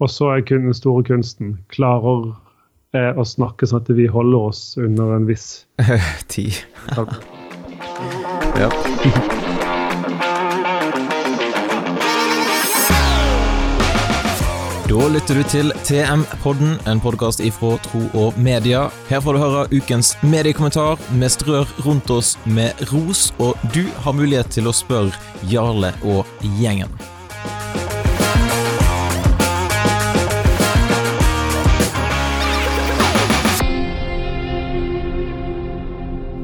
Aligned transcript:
Og 0.00 0.10
så 0.10 0.32
er 0.36 0.46
kun 0.46 0.64
den 0.68 0.74
store 0.76 1.04
kunsten. 1.06 1.58
Klarer 1.72 2.32
eh, 2.96 3.12
å 3.16 3.24
snakke 3.26 3.68
sånn 3.68 3.82
at 3.82 3.92
vi 3.92 4.08
holder 4.10 4.48
oss 4.52 4.64
under 4.80 5.16
en 5.16 5.28
viss 5.28 5.66
Tid. 6.32 6.62
ja. 8.58 8.70
Da 14.92 15.06
lytter 15.08 15.34
du 15.34 15.42
til 15.48 15.72
TM-podden, 15.88 16.74
en 16.86 17.00
podkast 17.00 17.40
ifra 17.40 17.78
Tro 17.80 18.02
og 18.12 18.36
Media. 18.36 18.82
Her 19.08 19.22
får 19.24 19.38
du 19.38 19.40
høre 19.40 19.62
ukens 19.72 20.10
mediekommentar. 20.20 21.00
Vi 21.16 21.30
strør 21.32 21.70
rundt 21.86 22.12
oss 22.12 22.34
med 22.44 22.76
ros, 22.92 23.30
og 23.40 23.56
du 23.72 23.86
har 24.04 24.12
mulighet 24.12 24.52
til 24.52 24.68
å 24.68 24.76
spørre 24.76 25.16
Jarle 25.48 25.94
og 26.04 26.28
gjengen. 26.60 26.92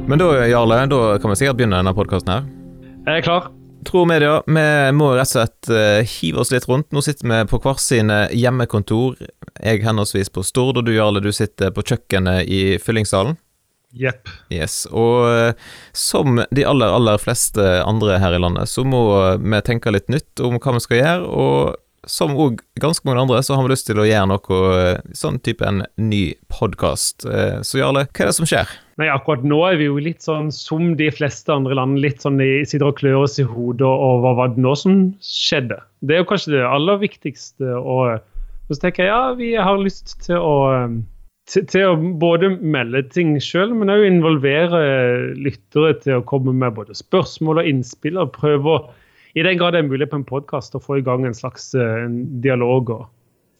Men 0.08 0.18
da, 0.18 0.46
Jarle, 0.48 0.86
da 0.86 1.18
kan 1.20 1.30
vi 1.30 1.36
sikkert 1.36 1.58
begynne 1.58 1.82
denne 1.82 1.92
podkasten 1.92 2.30
her. 2.32 2.44
Jeg 3.04 3.20
er 3.20 3.24
klar. 3.26 3.48
Tro 3.84 4.06
media, 4.08 4.38
vi 4.48 4.62
må 4.96 5.10
rett 5.12 5.28
og 5.28 5.34
slett 5.34 5.68
uh, 5.68 6.00
hive 6.00 6.40
oss 6.40 6.52
litt 6.54 6.64
rundt. 6.64 6.88
Nå 6.96 7.02
sitter 7.04 7.28
vi 7.28 7.40
på 7.50 7.60
hver 7.60 7.76
sine 7.82 8.16
hjemmekontor. 8.32 9.18
Jeg 9.60 9.82
henholdsvis 9.84 10.32
på 10.32 10.46
Stord, 10.48 10.80
og 10.80 10.88
du 10.88 10.94
Jarle, 10.94 11.20
du 11.20 11.28
sitter 11.36 11.74
på 11.76 11.84
kjøkkenet 11.84 12.48
i 12.48 12.62
fyllingssalen. 12.80 13.36
Jepp. 14.00 14.32
Yes, 14.52 14.86
og 14.88 15.28
uh, 15.28 15.68
som 15.92 16.40
de 16.56 16.64
aller, 16.64 16.88
aller 16.88 17.20
fleste 17.20 17.68
andre 17.84 18.16
her 18.22 18.38
i 18.38 18.40
landet, 18.40 18.72
så 18.72 18.86
må 18.88 19.02
vi 19.36 19.60
tenke 19.68 19.92
litt 19.92 20.09
nytt 20.09 20.40
om 20.40 20.56
hva 20.56 20.78
vi 20.78 20.84
skal 20.86 21.02
gjøre, 21.02 21.28
og 21.28 21.76
som 22.10 22.34
òg 22.34 22.62
ganske 22.80 23.06
mange 23.06 23.22
andre, 23.22 23.42
så 23.44 23.56
har 23.56 23.66
vi 23.66 23.72
lyst 23.72 23.86
til 23.88 24.00
å 24.00 24.06
gjøre 24.08 24.30
noe 24.32 24.58
uh, 24.74 25.14
sånn 25.16 25.40
type 25.44 25.64
en 25.66 25.84
ny 26.00 26.22
podkast. 26.52 27.26
så 27.62 27.80
Jarle, 27.80 28.06
hva 28.09 28.24
er 28.24 28.30
det 28.30 28.37
som 28.38 28.48
skjer? 28.48 28.70
Nei, 28.98 29.06
akkurat 29.12 29.45
nå 29.46 29.60
er 29.68 29.76
vi 29.78 29.87
jo 29.87 30.00
litt 30.02 30.24
sånn 30.26 30.48
som 30.54 30.96
de 30.98 31.06
fleste 31.15 31.52
andre 31.54 31.76
land. 31.78 32.00
Litt 32.02 32.24
sånn 32.24 32.40
de 32.40 32.65
sitter 32.66 32.88
og 32.88 32.98
klør 32.98 33.20
oss 33.26 33.38
i 33.38 33.46
hodet 33.46 33.87
over 33.87 34.34
hva 34.34 34.48
det 34.50 34.65
nå 34.65 34.73
som 34.78 35.04
skjedde? 35.23 35.78
Det 36.02 36.16
er 36.16 36.24
jo 36.24 36.30
kanskje 36.32 36.56
det 36.56 36.65
aller 36.66 36.98
viktigste. 37.04 37.76
Og 37.78 38.18
så 38.72 38.80
tenker 38.82 39.06
jeg 39.06 39.12
ja, 39.12 39.37
vi 39.38 39.52
har 39.54 39.78
lyst 39.78 40.16
til 40.26 40.43
å 40.43 40.56
til, 41.48 41.65
til 41.70 41.87
å 41.88 41.96
både 42.20 42.50
melde 42.59 43.04
ting 43.12 43.37
sjøl, 43.43 43.72
men 43.76 43.93
òg 43.93 44.04
involvere 44.06 44.80
lyttere 45.38 45.95
til 46.02 46.18
å 46.18 46.26
komme 46.28 46.54
med 46.56 46.76
både 46.76 46.96
spørsmål 46.98 47.62
og 47.62 47.70
innspill. 47.70 48.18
Og 48.20 48.34
prøve 48.37 48.74
å, 48.74 48.80
i 49.37 49.45
den 49.45 49.59
grad 49.60 49.74
det 49.74 49.82
er 49.82 49.90
mulig 49.90 50.09
på 50.10 50.21
en 50.21 50.29
podkast, 50.29 50.76
å 50.76 50.82
få 50.82 51.01
i 51.01 51.04
gang 51.04 51.26
en 51.26 51.37
slags 51.37 51.73
en 51.76 52.21
dialog 52.45 52.93
og 52.95 53.09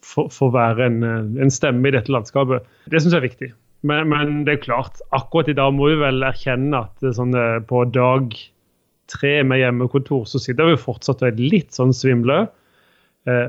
få 0.05 0.47
være 0.53 0.87
en, 0.87 1.01
en 1.37 1.51
stemme 1.53 1.89
i 1.89 1.93
dette 1.93 2.11
landskapet. 2.11 2.65
Det 2.89 3.01
syns 3.01 3.13
jeg 3.13 3.21
er 3.21 3.27
viktig. 3.27 3.49
Men, 3.87 4.09
men, 4.11 4.41
det 4.47 4.57
er 4.57 4.63
klart, 4.63 4.99
akkurat 5.15 5.51
i 5.51 5.55
dag 5.55 5.71
må 5.75 5.91
vi 5.91 5.99
vel 6.01 6.23
erkjenne 6.27 6.83
at 6.83 7.05
sånn, 7.15 7.35
eh, 7.37 7.59
på 7.63 7.85
dag 7.95 8.35
tre 9.09 9.39
med 9.47 9.61
hjemmekontor 9.61 10.25
så 10.29 10.41
sitter 10.41 10.69
vi 10.69 10.81
fortsatt 10.81 11.23
og 11.23 11.29
er 11.29 11.39
litt 11.39 11.71
sånn 11.75 11.95
svimle. 11.95 12.43
Eh, 13.29 13.47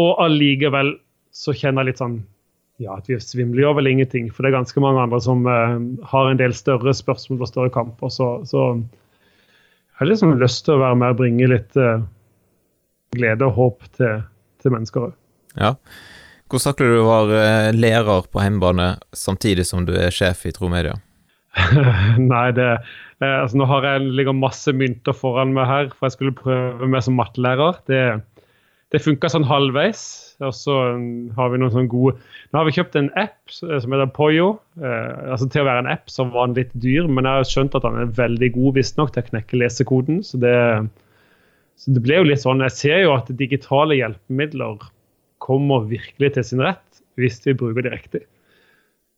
og 0.00 0.12
allikevel 0.24 0.96
så 1.32 1.54
kjenner 1.56 1.84
jeg 1.84 1.92
litt 1.92 2.02
sånn 2.02 2.18
ja, 2.82 2.96
at 2.96 3.06
vi 3.06 3.18
svimler 3.22 3.76
vel 3.78 3.92
ingenting. 3.92 4.26
For 4.32 4.42
det 4.42 4.50
er 4.50 4.58
ganske 4.58 4.82
mange 4.82 5.04
andre 5.04 5.20
som 5.22 5.46
eh, 5.46 5.78
har 6.10 6.30
en 6.30 6.40
del 6.40 6.56
større 6.56 6.94
spørsmål 6.96 7.44
og 7.44 7.52
større 7.52 7.74
kamper. 7.74 8.10
Så, 8.10 8.32
så 8.48 8.72
har 9.98 10.08
liksom 10.08 10.34
lyst 10.40 10.64
til 10.66 10.76
å 10.76 10.82
være 10.82 10.98
med 11.00 11.14
og 11.14 11.20
bringe 11.20 11.50
litt 11.50 11.78
uh, 11.78 12.02
glede 13.16 13.46
og 13.48 13.58
håp 13.58 13.86
til, 13.98 14.24
til 14.62 14.74
mennesker 14.74 15.08
òg. 15.08 15.14
Ja. 15.58 15.76
Hvordan 16.52 16.68
takler 16.68 16.90
du 16.92 16.98
å 17.00 17.08
være 17.08 17.38
eh, 17.46 17.70
lærer 17.72 18.26
på 18.28 18.42
hjemmebane 18.42 18.90
samtidig 19.16 19.64
som 19.64 19.86
du 19.88 19.94
er 19.96 20.12
sjef 20.12 20.44
i 20.48 20.52
Tro 20.52 20.68
Media? 20.72 20.98
Nei, 22.32 22.48
det 22.56 22.68
eh, 22.68 23.38
altså 23.38 23.56
Nå 23.60 23.68
har 23.70 23.86
jeg 23.88 24.10
ligger 24.18 24.36
masse 24.36 24.72
mynter 24.76 25.16
foran 25.16 25.54
meg 25.56 25.68
her, 25.70 25.88
for 25.96 26.08
jeg 26.08 26.16
skulle 26.18 26.36
prøve 26.36 26.88
meg 26.92 27.04
som 27.04 27.16
mattelærer. 27.16 27.80
Det, 27.88 28.02
det 28.92 29.00
funka 29.00 29.30
sånn 29.32 29.48
halvveis. 29.48 30.02
Og 30.42 30.52
så 30.56 30.74
har 31.36 31.52
vi 31.52 31.60
noen 31.60 31.70
sånne 31.70 31.90
gode 31.92 32.16
Nå 32.50 32.58
har 32.58 32.66
vi 32.66 32.74
kjøpt 32.74 32.96
en 32.98 33.10
app 33.20 33.52
som 33.52 33.94
heter 33.94 34.10
Poyo. 34.16 34.48
Eh, 34.80 35.30
altså 35.32 35.48
Til 35.52 35.62
å 35.62 35.68
være 35.68 35.84
en 35.84 35.92
app 35.92 36.10
så 36.12 36.26
var 36.28 36.50
den 36.50 36.58
litt 36.58 36.74
dyr, 36.82 37.06
men 37.08 37.28
jeg 37.28 37.40
har 37.40 37.48
skjønt 37.48 37.76
at 37.78 37.86
den 37.86 38.00
er 38.02 38.16
veldig 38.18 38.50
god 38.56 38.78
visstnok 38.80 39.14
til 39.14 39.24
å 39.24 39.28
knekke 39.30 39.60
lesekoden. 39.62 40.20
Så 40.26 40.40
det, 40.42 40.56
så 41.80 41.94
det 41.94 42.02
ble 42.04 42.20
jo 42.20 42.28
litt 42.28 42.42
sånn 42.44 42.64
Jeg 42.66 42.76
ser 42.78 43.04
jo 43.04 43.14
at 43.16 43.32
digitale 43.38 43.98
hjelpemidler 44.00 44.82
kommer 45.42 45.88
virkelig 45.90 46.34
til 46.36 46.46
sin 46.46 46.62
rett 46.62 47.02
hvis 47.20 47.40
vi 47.44 47.56
bruker 47.58 47.84
de 47.84 47.92
riktig. 47.92 48.24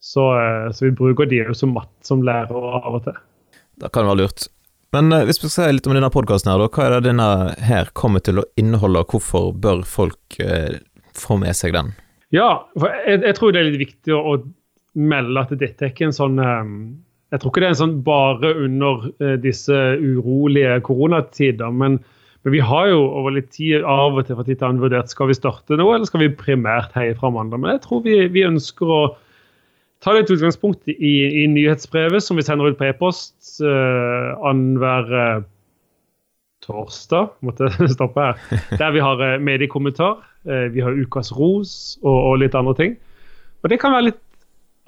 Så, 0.04 0.28
eh, 0.36 0.70
så, 0.76 0.86
vi 0.86 0.96
bruker 0.96 1.28
de 1.30 1.40
jo 1.40 1.56
som 1.56 1.72
matt 1.74 1.92
som 2.04 2.22
lærer 2.26 2.52
av 2.52 3.00
og 3.00 3.06
til. 3.06 3.16
Da 3.80 3.88
kan 3.88 4.04
det 4.04 4.12
være 4.12 4.22
lurt. 4.22 4.48
Men 4.94 5.12
eh, 5.12 5.26
hvis 5.26 5.40
vi 5.42 5.50
skal 5.50 5.54
si 5.54 5.76
litt 5.76 5.88
om 5.90 5.96
denne 5.96 6.12
podkasten 6.14 6.52
her, 6.52 6.62
da. 6.62 6.70
Hva 6.70 6.86
er 6.86 6.96
det 6.96 7.10
denne 7.10 7.28
her 7.66 7.90
kommer 7.98 8.22
til 8.24 8.42
å 8.42 8.48
inneholde, 8.60 9.02
og 9.02 9.14
hvorfor 9.14 9.50
bør 9.58 9.82
folk 9.88 10.38
eh, 10.42 10.78
få 11.18 11.38
med 11.42 11.56
seg 11.58 11.74
den? 11.76 11.94
Ja, 12.34 12.64
for 12.78 12.90
jeg, 13.04 13.22
jeg, 13.26 13.36
tror 13.38 13.54
det 13.54 13.60
er 13.60 13.70
litt 13.70 13.82
viktig 13.82 14.14
å, 14.16 14.38
melde 14.94 15.42
at 15.42 15.50
dette 15.58 15.82
er 15.82 15.90
ikke 15.90 16.06
en 16.06 16.14
sånn 16.14 16.38
eh, 16.38 16.68
Jeg 17.34 17.42
tror 17.42 17.50
ikke 17.50 17.62
det 17.64 17.66
er 17.66 17.72
en 17.74 17.80
sånn 17.80 17.96
bare 18.06 18.52
under 18.62 19.08
eh, 19.18 19.38
disse 19.42 19.80
urolige 19.98 20.78
koronatider. 20.86 21.72
men 21.74 22.02
men 22.44 22.52
vi 22.52 22.60
har 22.60 22.90
jo 22.90 22.98
over 23.16 23.32
litt 23.32 23.46
tid 23.56 23.86
av 23.88 24.18
og 24.18 24.26
til 24.28 24.36
fra 24.36 24.44
tid 24.44 24.58
til 24.60 24.66
annen 24.68 24.82
vurdert 24.82 25.08
skal 25.08 25.30
vi 25.30 25.36
starte 25.36 25.78
nå, 25.80 25.86
eller 25.88 26.04
skal 26.04 26.20
vi 26.20 26.34
primært 26.36 26.92
heie 26.92 27.14
fram 27.16 27.38
andre. 27.40 27.56
Men 27.56 27.72
jeg 27.72 27.80
tror 27.86 28.02
vi, 28.04 28.18
vi 28.34 28.42
ønsker 28.44 28.90
å 28.92 28.98
ta 30.04 30.14
litt 30.14 30.30
utgangspunkt 30.32 30.88
i, 30.92 31.14
i 31.42 31.46
nyhetsbrevet 31.50 32.24
som 32.24 32.38
vi 32.38 32.44
sender 32.46 32.70
ut 32.70 32.78
på 32.78 32.86
e-post 32.88 33.34
uh, 33.64 34.34
annenhver 34.44 35.08
uh, 35.14 35.46
torsdag, 36.64 37.32
måtte 37.44 37.70
stoppe 37.96 38.28
her. 38.28 38.44
Der 38.76 38.94
vi 38.94 39.02
har 39.04 39.22
uh, 39.22 39.40
mediekommentar, 39.40 40.20
uh, 40.48 40.66
vi 40.74 40.84
har 40.84 40.96
Ukas 40.96 41.32
ros 41.36 41.96
og, 42.02 42.18
og, 42.18 42.38
litt 42.44 42.56
andre 42.58 42.76
ting. 42.80 42.94
Og 43.64 43.72
det 43.72 43.80
kan 43.80 43.96
være 43.96 44.10
litt 44.10 44.22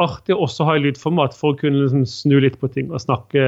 artig 0.02 0.36
å 0.36 0.44
også 0.44 0.68
ha 0.68 0.76
i 0.76 0.84
lydformat 0.84 1.34
for 1.36 1.54
å 1.54 1.58
kunne 1.58 1.86
liksom, 1.86 2.04
snu 2.04 2.36
litt 2.44 2.60
på 2.60 2.68
ting 2.72 2.92
og 2.92 3.00
snakke. 3.00 3.42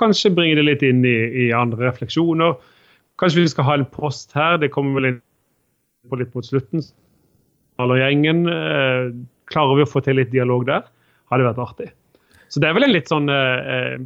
Kanskje 0.00 0.32
bringe 0.32 0.56
det 0.56 0.64
litt 0.64 0.84
inn 0.86 1.04
i, 1.04 1.18
i 1.44 1.50
andre 1.52 1.90
refleksjoner 1.90 2.56
Kanskje 3.20 3.42
vi 3.42 3.50
skal 3.52 3.66
ha 3.68 3.76
en 3.76 3.88
post 3.92 4.32
her. 4.32 4.56
Det 4.56 4.70
kommer 4.72 4.96
vel 4.96 5.10
inn 5.10 5.20
på 6.08 6.18
litt 6.20 6.32
mot 6.36 6.46
slutten. 6.46 6.84
Gjengen, 7.80 8.46
eh, 8.48 9.12
klarer 9.52 9.78
vi 9.78 9.86
å 9.86 9.90
få 9.90 10.02
til 10.04 10.20
litt 10.20 10.32
dialog 10.34 10.66
der? 10.68 10.86
Hadde 11.30 11.48
vært 11.48 11.62
artig. 11.62 11.90
Så 12.50 12.62
det 12.62 12.70
er 12.70 12.76
vel 12.76 12.88
en 12.88 12.94
litt 12.94 13.10
sånn 13.10 13.30
eh, 13.30 13.74
eh 13.74 14.00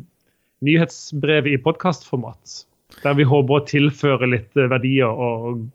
nyhetsbrev 0.65 1.49
i 1.50 1.59
podkastformat. 1.60 2.65
Der 3.03 3.16
vi 3.19 3.27
håper 3.28 3.59
å 3.59 3.65
tilføre 3.69 4.28
litt 4.31 4.56
eh, 4.56 4.71
verdier 4.71 5.12
og 5.12 5.66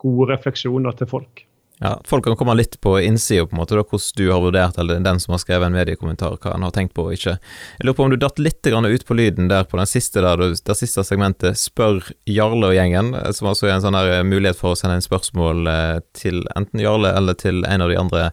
gode 0.00 0.30
refleksjoner 0.32 0.96
til 0.96 1.10
folk. 1.10 1.44
Ja, 1.80 1.94
Folk 2.04 2.24
kan 2.24 2.36
komme 2.36 2.52
litt 2.58 2.76
på 2.84 2.98
innsida, 3.00 3.46
på 3.48 3.56
en 3.56 3.60
måte, 3.62 3.72
da, 3.72 3.82
hvordan 3.88 4.16
du 4.16 4.26
har 4.28 4.42
vurdert, 4.44 4.76
eller 4.78 4.98
den 5.00 5.20
som 5.20 5.32
har 5.32 5.40
skrevet 5.40 5.64
en 5.64 5.76
mediekommentar, 5.78 6.34
hva 6.36 6.52
han 6.52 6.66
har 6.66 6.74
tenkt 6.76 6.92
på 6.92 7.06
og 7.08 7.14
ikke. 7.16 7.38
Jeg 7.78 7.86
lurer 7.88 7.96
på 7.96 8.04
om 8.04 8.12
du 8.12 8.18
datt 8.20 8.42
litt 8.42 8.68
ut 8.68 9.06
på 9.08 9.16
lyden 9.16 9.48
der 9.48 9.64
på 9.64 9.80
den 9.80 9.88
siste 9.88 10.20
der, 10.20 10.44
det 10.52 10.76
siste 10.76 11.04
segmentet, 11.08 11.56
Spør 11.56 12.02
Jarle 12.28 12.68
og 12.68 12.76
gjengen, 12.76 13.14
som 13.32 13.48
altså 13.48 13.70
er 13.70 13.78
en 13.78 13.86
sånn 13.86 13.96
eh, 13.96 14.20
mulighet 14.28 14.60
for 14.60 14.74
å 14.74 14.76
sende 14.76 14.98
inn 14.98 15.06
spørsmål 15.08 15.72
eh, 15.72 15.96
til 16.12 16.44
enten 16.52 16.84
Jarle 16.84 17.14
eller 17.16 17.40
til 17.40 17.64
en 17.64 17.86
av 17.86 17.88
de 17.88 17.96
andre 17.96 18.28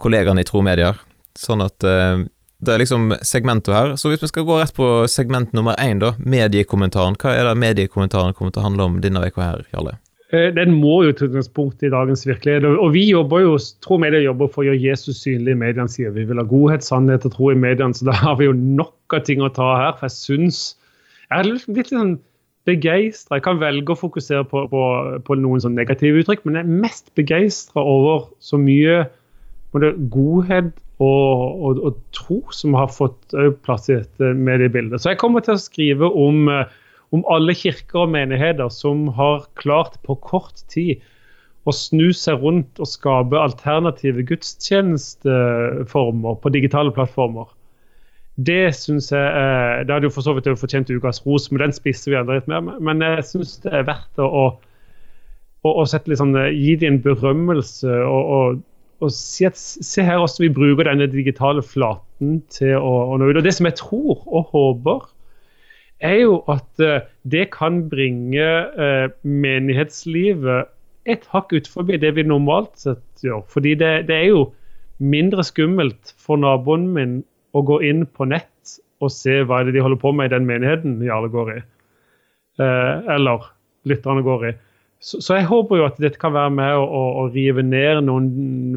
kollegaene 0.00 0.44
i 0.44 0.48
Tro 0.48 0.62
Medier. 0.64 0.98
Sånn 1.38 1.62
at 1.64 1.86
uh, 1.86 2.20
det 2.60 2.74
er 2.74 2.82
liksom 2.82 3.14
segmentet 3.24 3.72
her. 3.74 3.94
Så 3.96 4.10
hvis 4.10 4.22
vi 4.24 4.28
skal 4.28 4.46
gå 4.48 4.58
rett 4.60 4.74
på 4.76 4.90
segment 5.08 5.54
nummer 5.56 5.78
én, 5.80 6.00
da, 6.02 6.12
mediekommentaren. 6.20 7.16
Hva 7.20 7.32
er 7.32 7.48
det 7.48 7.56
mediekommentaren 7.60 8.36
kommer 8.36 8.52
til 8.52 8.62
å 8.62 8.68
handle 8.68 8.88
om 8.88 9.00
denne 9.04 9.22
uka 9.24 9.44
her, 9.46 9.66
Jarle? 9.72 9.96
Eh, 10.30 10.50
den 10.54 10.76
må 10.78 11.00
jo 11.06 11.14
til 11.16 11.30
utgangspunkt 11.30 11.82
i 11.82 11.90
dagens 11.90 12.26
virkelighet. 12.28 12.66
Og 12.68 12.92
vi 12.94 13.06
jobber 13.08 13.42
jo, 13.46 13.54
tror 13.82 14.02
media 14.04 14.20
jobber 14.22 14.50
for 14.52 14.62
å 14.62 14.68
gjøre 14.68 14.82
Jesus 14.82 15.22
synlig 15.24 15.56
i 15.56 15.60
mediene. 15.62 15.90
sier 15.90 16.12
Vi 16.14 16.26
vil 16.28 16.38
ha 16.38 16.46
godhet, 16.46 16.86
sannhet 16.86 17.24
og 17.26 17.34
tro 17.34 17.50
i 17.50 17.58
mediene. 17.58 17.96
Så 17.96 18.06
da 18.06 18.14
har 18.20 18.36
vi 18.38 18.50
jo 18.50 18.56
nok 18.56 19.16
av 19.16 19.24
ting 19.26 19.42
å 19.42 19.50
ta 19.52 19.70
her. 19.78 19.94
For 19.98 20.10
jeg 20.10 20.18
syns 20.18 20.60
Jeg 21.30 21.38
er 21.38 21.46
litt 21.46 21.94
sånn 21.94 22.18
begeistra. 22.66 23.38
Jeg 23.38 23.46
kan 23.46 23.60
velge 23.60 23.94
å 23.94 23.98
fokusere 23.98 24.44
på, 24.50 24.64
på, 24.70 24.82
på 25.24 25.36
noen 25.38 25.62
sånn 25.62 25.76
negative 25.78 26.20
uttrykk, 26.20 26.42
men 26.44 26.58
jeg 26.58 26.66
er 26.66 26.80
mest 26.84 27.12
begeistra 27.18 27.82
over 27.82 28.26
så 28.42 28.58
mye 28.58 29.04
både 29.74 29.94
godhet 30.12 30.72
og, 31.00 31.60
og, 31.64 31.80
og, 31.86 31.98
tro 32.16 32.42
som 32.52 32.76
har 32.76 32.90
fått 32.92 33.36
plass 33.64 33.88
i 33.88 33.96
dette 33.96 34.34
mediebildet. 34.36 35.00
Så 35.00 35.14
jeg 35.14 35.20
kommer 35.22 35.44
til 35.44 35.56
å 35.56 35.62
skrive 35.62 36.10
om 36.10 36.50
uh, 36.50 36.66
om 37.14 37.22
alle 37.30 37.54
kirker 37.58 37.98
og 38.04 38.12
menigheter 38.14 38.68
som 38.72 39.08
har 39.16 39.46
klart 39.58 39.94
på 40.06 40.14
kort 40.22 40.62
tid 40.70 41.00
å 41.68 41.72
snu 41.74 42.12
seg 42.16 42.42
rundt 42.42 42.80
og 42.80 42.88
skape 42.88 43.36
alternative 43.38 44.22
gudstjenesteformer 44.28 46.34
på 46.40 46.48
digitale 46.54 46.92
plattformer. 46.94 47.46
Det 48.40 48.72
syns 48.72 49.12
jeg 49.12 49.26
eh, 49.26 49.84
Det 49.84 49.92
hadde 49.92 50.06
jo 50.08 50.14
for 50.14 50.22
så 50.24 50.32
vidt 50.36 50.60
fortjent 50.60 50.90
ukas 50.90 51.26
ros, 51.26 51.50
men 51.50 51.60
den 51.66 51.74
spisser 51.76 52.10
vi 52.12 52.16
enda 52.20 52.32
litt 52.38 52.48
mer. 52.48 52.60
Men 52.80 52.96
jeg 53.04 53.28
syns 53.28 53.50
det 53.66 53.72
er 53.74 53.88
verdt 53.90 54.16
å 54.22 54.26
og, 55.60 55.72
og 55.76 55.86
sånn, 55.92 56.36
gi 56.56 56.72
dem 56.80 56.94
en 56.94 57.02
berømmelse 57.04 57.92
og, 58.06 58.22
og, 58.32 58.62
og, 59.00 59.12
si 59.14 59.46
at 59.48 59.56
se 59.58 60.04
her 60.04 60.20
hvordan 60.20 60.44
vi 60.44 60.52
bruker 60.54 60.88
denne 60.88 61.08
digitale 61.10 61.62
flaten 61.64 62.40
til 62.52 62.76
å, 62.76 62.92
å 63.14 63.16
nå 63.18 63.30
ut. 63.30 63.40
Og 63.40 63.46
det 63.46 63.54
som 63.56 63.68
jeg 63.68 63.78
tror 63.80 64.20
og 64.28 64.52
håper, 64.52 65.08
er 66.04 66.18
jo 66.22 66.38
at 66.52 66.84
uh, 66.84 67.00
det 67.28 67.48
kan 67.56 67.82
bringe 67.92 68.46
uh, 68.76 69.08
menighetslivet 69.22 70.70
et 71.08 71.26
hakk 71.32 71.52
utenfor 71.52 71.88
det 71.88 72.12
vi 72.16 72.24
normalt 72.28 72.72
sett 72.80 73.24
gjør. 73.24 73.44
Fordi 73.48 73.74
det, 73.80 73.92
det, 74.08 74.16
er 74.16 74.30
jo 74.30 74.46
mindre 75.00 75.44
skummelt 75.44 76.14
for 76.20 76.40
naboen 76.40 76.90
min 76.94 77.20
å 77.56 77.64
gå 77.66 77.80
inn 77.84 78.04
på 78.06 78.28
nett 78.28 78.48
og 79.00 79.12
se 79.12 79.40
hva 79.48 79.62
det 79.64 79.74
de 79.74 79.84
holder 79.84 80.00
på 80.00 80.12
med 80.12 80.28
i 80.28 80.34
den 80.34 80.48
menigheten 80.48 81.00
Jarle 81.04 81.32
går 81.32 81.54
i. 81.56 81.60
Uh, 82.60 83.00
eller 83.16 83.48
lytterne 83.88 84.24
går 84.24 84.50
i. 84.50 84.56
Så, 85.00 85.16
så, 85.24 85.38
jeg 85.38 85.48
håper 85.48 85.78
jo 85.80 85.86
at 85.88 85.96
dette 86.02 86.20
kan 86.20 86.34
være 86.36 86.52
med 86.52 86.74
å, 86.76 86.82
å, 86.84 87.02
å, 87.22 87.24
rive 87.32 87.62
ned 87.64 88.02
noen 88.04 88.26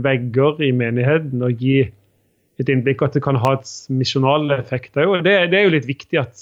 vegger 0.05 0.61
i 0.63 0.71
menigheten 0.75 1.43
og 1.43 1.59
gi 1.59 1.81
et 2.61 2.69
innblikk, 2.71 3.01
at 3.03 3.13
det 3.17 3.23
kan 3.25 3.35
ha 3.41 3.51
et 3.57 3.67
misjonale 3.91 4.55
effekt. 4.61 4.93
Det, 4.95 5.03
det 5.51 5.57
er 5.59 5.65
jo 5.65 5.75
litt 5.75 5.89
viktig 5.89 6.17
at 6.21 6.35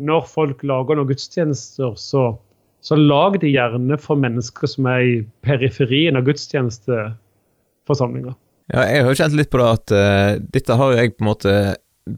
når 0.00 0.22
folk 0.30 0.62
lager 0.64 0.96
noen 0.96 1.10
gudstjenester, 1.10 1.92
så, 2.00 2.38
så 2.80 2.94
lag 2.96 3.36
det 3.42 3.50
gjerne 3.52 3.98
for 4.00 4.16
mennesker 4.20 4.66
som 4.72 4.86
er 4.88 5.00
i 5.04 5.24
periferien 5.44 6.16
av 6.16 6.24
gudstjenesteforsamlinger. 6.28 8.34
Ja, 8.70 8.84
jeg 8.86 9.02
har 9.02 9.10
jo 9.10 9.18
kjent 9.18 9.34
litt 9.36 9.50
på 9.52 9.58
det 9.60 9.68
at 9.68 9.92
uh, 9.92 10.38
dette 10.54 10.72
har 10.78 10.90
jeg 10.96 11.14
på 11.16 11.22
en 11.24 11.32
måte 11.32 11.52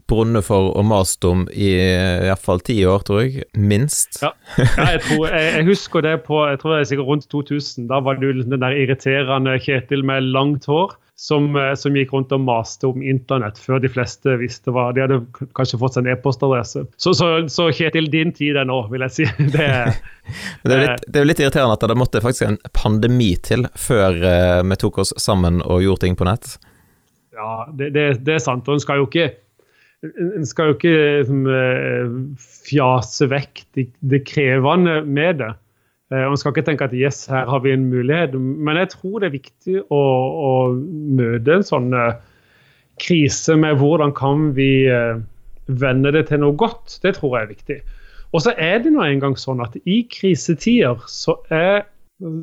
brunnet 0.09 0.45
for 0.47 0.71
og 0.73 0.85
mast 0.89 1.25
om 1.27 1.45
i 1.51 1.69
hvert 1.75 2.27
iallfall 2.29 2.63
ti 2.65 2.79
år, 2.87 3.05
tror 3.07 3.23
jeg. 3.23 3.45
Minst. 3.53 4.21
Ja, 4.23 4.33
ja 4.57 4.89
jeg, 4.95 5.03
tror, 5.07 5.27
jeg, 5.29 5.53
jeg, 5.57 5.67
husker 5.69 6.05
det 6.05 6.17
på 6.27 6.41
jeg 6.47 6.59
tror 6.61 6.75
det 6.75 6.81
er 6.81 6.89
sikkert 6.91 7.11
rundt 7.11 7.29
2000. 7.31 7.87
Da 7.91 8.01
var 8.03 8.19
det 8.21 8.35
den 8.41 8.59
der 8.63 8.75
irriterende 8.75 9.57
Kjetil 9.61 10.05
med 10.07 10.29
langt 10.33 10.69
hår 10.69 10.95
som, 11.15 11.55
eh, 11.55 11.73
som, 11.77 11.95
gikk 11.95 12.13
rundt 12.13 12.33
og 12.33 12.41
maste 12.43 12.89
om 12.89 13.03
internett 13.05 13.59
før 13.61 13.81
de 13.83 13.91
fleste 13.91 14.33
visste 14.41 14.73
hva 14.73 14.89
De 14.95 15.03
hadde 15.03 15.19
kanskje 15.55 15.79
fått 15.79 15.95
seg 15.95 16.07
en 16.07 16.15
e-postadresse. 16.15 16.85
Så, 16.97 17.13
så, 17.17 17.29
så, 17.51 17.69
Kjetil, 17.75 18.09
din 18.11 18.33
tid 18.35 18.57
er 18.59 18.67
nå, 18.67 18.79
vil 18.91 19.05
jeg 19.07 19.15
si. 19.19 19.29
Det, 19.53 19.69
det, 20.65 20.73
er 20.73 20.83
litt, 20.83 21.07
det 21.07 21.21
er 21.21 21.29
litt 21.29 21.43
irriterende 21.43 21.77
at 21.77 21.87
det 21.93 21.99
måtte 21.99 22.23
faktisk 22.23 22.49
en 22.49 22.59
pandemi 22.75 23.33
til 23.45 23.67
før 23.77 24.19
uh, 24.19 24.59
vi 24.67 24.79
tok 24.81 25.03
oss 25.05 25.13
sammen 25.21 25.61
og 25.63 25.83
gjorde 25.85 26.07
ting 26.07 26.17
på 26.19 26.27
nett. 26.27 26.57
Ja, 27.33 27.63
det, 27.73 27.93
det 27.93 28.35
er 28.35 28.41
sant. 28.43 28.67
Og 28.67 28.77
en 28.77 28.83
skal 28.83 29.01
jo 29.01 29.07
ikke 29.09 29.31
en 30.03 30.45
skal 30.47 30.71
jo 30.71 30.77
ikke 30.77 30.95
liksom, 31.21 31.45
fjase 32.67 33.27
vekk 33.31 33.63
det, 33.75 34.23
krevende 34.27 34.99
med 35.07 35.39
det. 35.39 35.53
Eh, 36.13 36.25
man 36.27 36.37
skal 36.37 36.53
ikke 36.53 36.65
tenke 36.67 36.87
at 36.89 36.95
yes, 36.97 37.25
her 37.31 37.47
har 37.49 37.63
vi 37.63 37.73
en 37.73 37.87
mulighet, 37.89 38.35
men 38.35 38.77
jeg 38.81 38.91
tror 38.93 39.21
det 39.21 39.29
er 39.29 39.37
viktig 39.37 39.77
å, 39.87 40.01
å 40.49 40.53
møte 40.75 41.57
en 41.57 41.65
sånn 41.65 41.93
eh, 41.97 42.17
krise 43.01 43.55
med 43.59 43.79
hvordan 43.79 44.13
kan 44.17 44.51
vi 44.57 44.85
eh, 44.91 45.23
vende 45.67 46.13
det 46.13 46.27
til 46.29 46.43
noe 46.43 46.57
godt. 46.59 46.99
Det 47.03 47.15
tror 47.17 47.37
jeg 47.37 47.47
er 47.47 47.53
viktig. 47.53 47.79
Og 48.33 48.43
så 48.45 48.53
er 48.57 48.81
det 48.83 48.93
nå 48.93 49.03
engang 49.05 49.37
sånn 49.39 49.61
at 49.63 49.77
i 49.85 50.01
krisetider 50.09 51.01
så 51.09 51.37
er, 51.53 51.85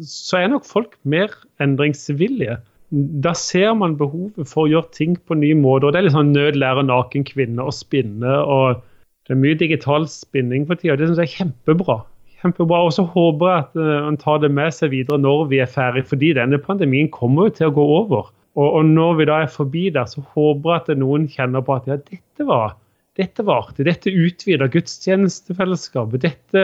så 0.06 0.40
er 0.40 0.52
nok 0.52 0.66
folk 0.66 0.94
mer 1.02 1.34
endringsvillige. 1.62 2.60
Da 2.90 3.32
ser 3.38 3.74
man 3.78 3.96
behovet 3.98 4.48
for 4.50 4.66
å 4.66 4.70
gjøre 4.70 4.94
ting 4.96 5.16
på 5.28 5.36
nye 5.38 5.54
måter. 5.54 5.88
og 5.88 5.92
Det 5.94 6.00
er 6.00 6.08
litt 6.08 6.16
sånn 6.16 6.32
nød 6.34 6.58
lærer 6.58 6.86
naken 6.86 7.26
kvinne 7.28 7.62
å 7.62 7.74
spinne. 7.74 8.38
og 8.42 8.80
Det 9.26 9.36
er 9.36 9.42
mye 9.44 9.58
digital 9.58 10.08
spinning 10.10 10.66
for 10.66 10.80
tida. 10.80 10.96
Det 10.98 11.10
syns 11.10 11.22
jeg 11.22 11.30
er 11.30 11.36
kjempebra 11.38 12.00
kjempebra. 12.40 12.82
Og 12.88 12.92
så 12.96 13.06
håper 13.06 13.50
jeg 13.50 13.64
at 13.64 13.80
han 13.80 14.16
eh, 14.16 14.20
tar 14.22 14.42
det 14.42 14.52
med 14.56 14.74
seg 14.74 14.92
videre 14.94 15.20
når 15.20 15.48
vi 15.52 15.62
er 15.62 15.70
ferdig, 15.70 16.06
fordi 16.08 16.34
denne 16.38 16.60
pandemien 16.62 17.10
kommer 17.12 17.48
jo 17.48 17.56
til 17.58 17.70
å 17.70 17.76
gå 17.78 17.86
over. 18.00 18.30
Og, 18.58 18.66
og 18.66 18.84
når 18.88 19.18
vi 19.18 19.26
da 19.30 19.40
er 19.44 19.52
forbi 19.52 19.88
der, 19.94 20.08
så 20.10 20.24
håper 20.34 20.72
jeg 20.72 20.82
at 20.82 21.00
noen 21.00 21.28
kjenner 21.30 21.64
på 21.64 21.76
at 21.76 21.90
ja, 21.90 21.98
dette 22.00 22.46
var 22.48 22.78
dette 23.18 23.44
var 23.44 23.66
artig. 23.66 23.84
Dette 23.84 24.12
utvida 24.14 24.68
gudstjenestefellesskapet. 24.70 26.22
Dette 26.22 26.62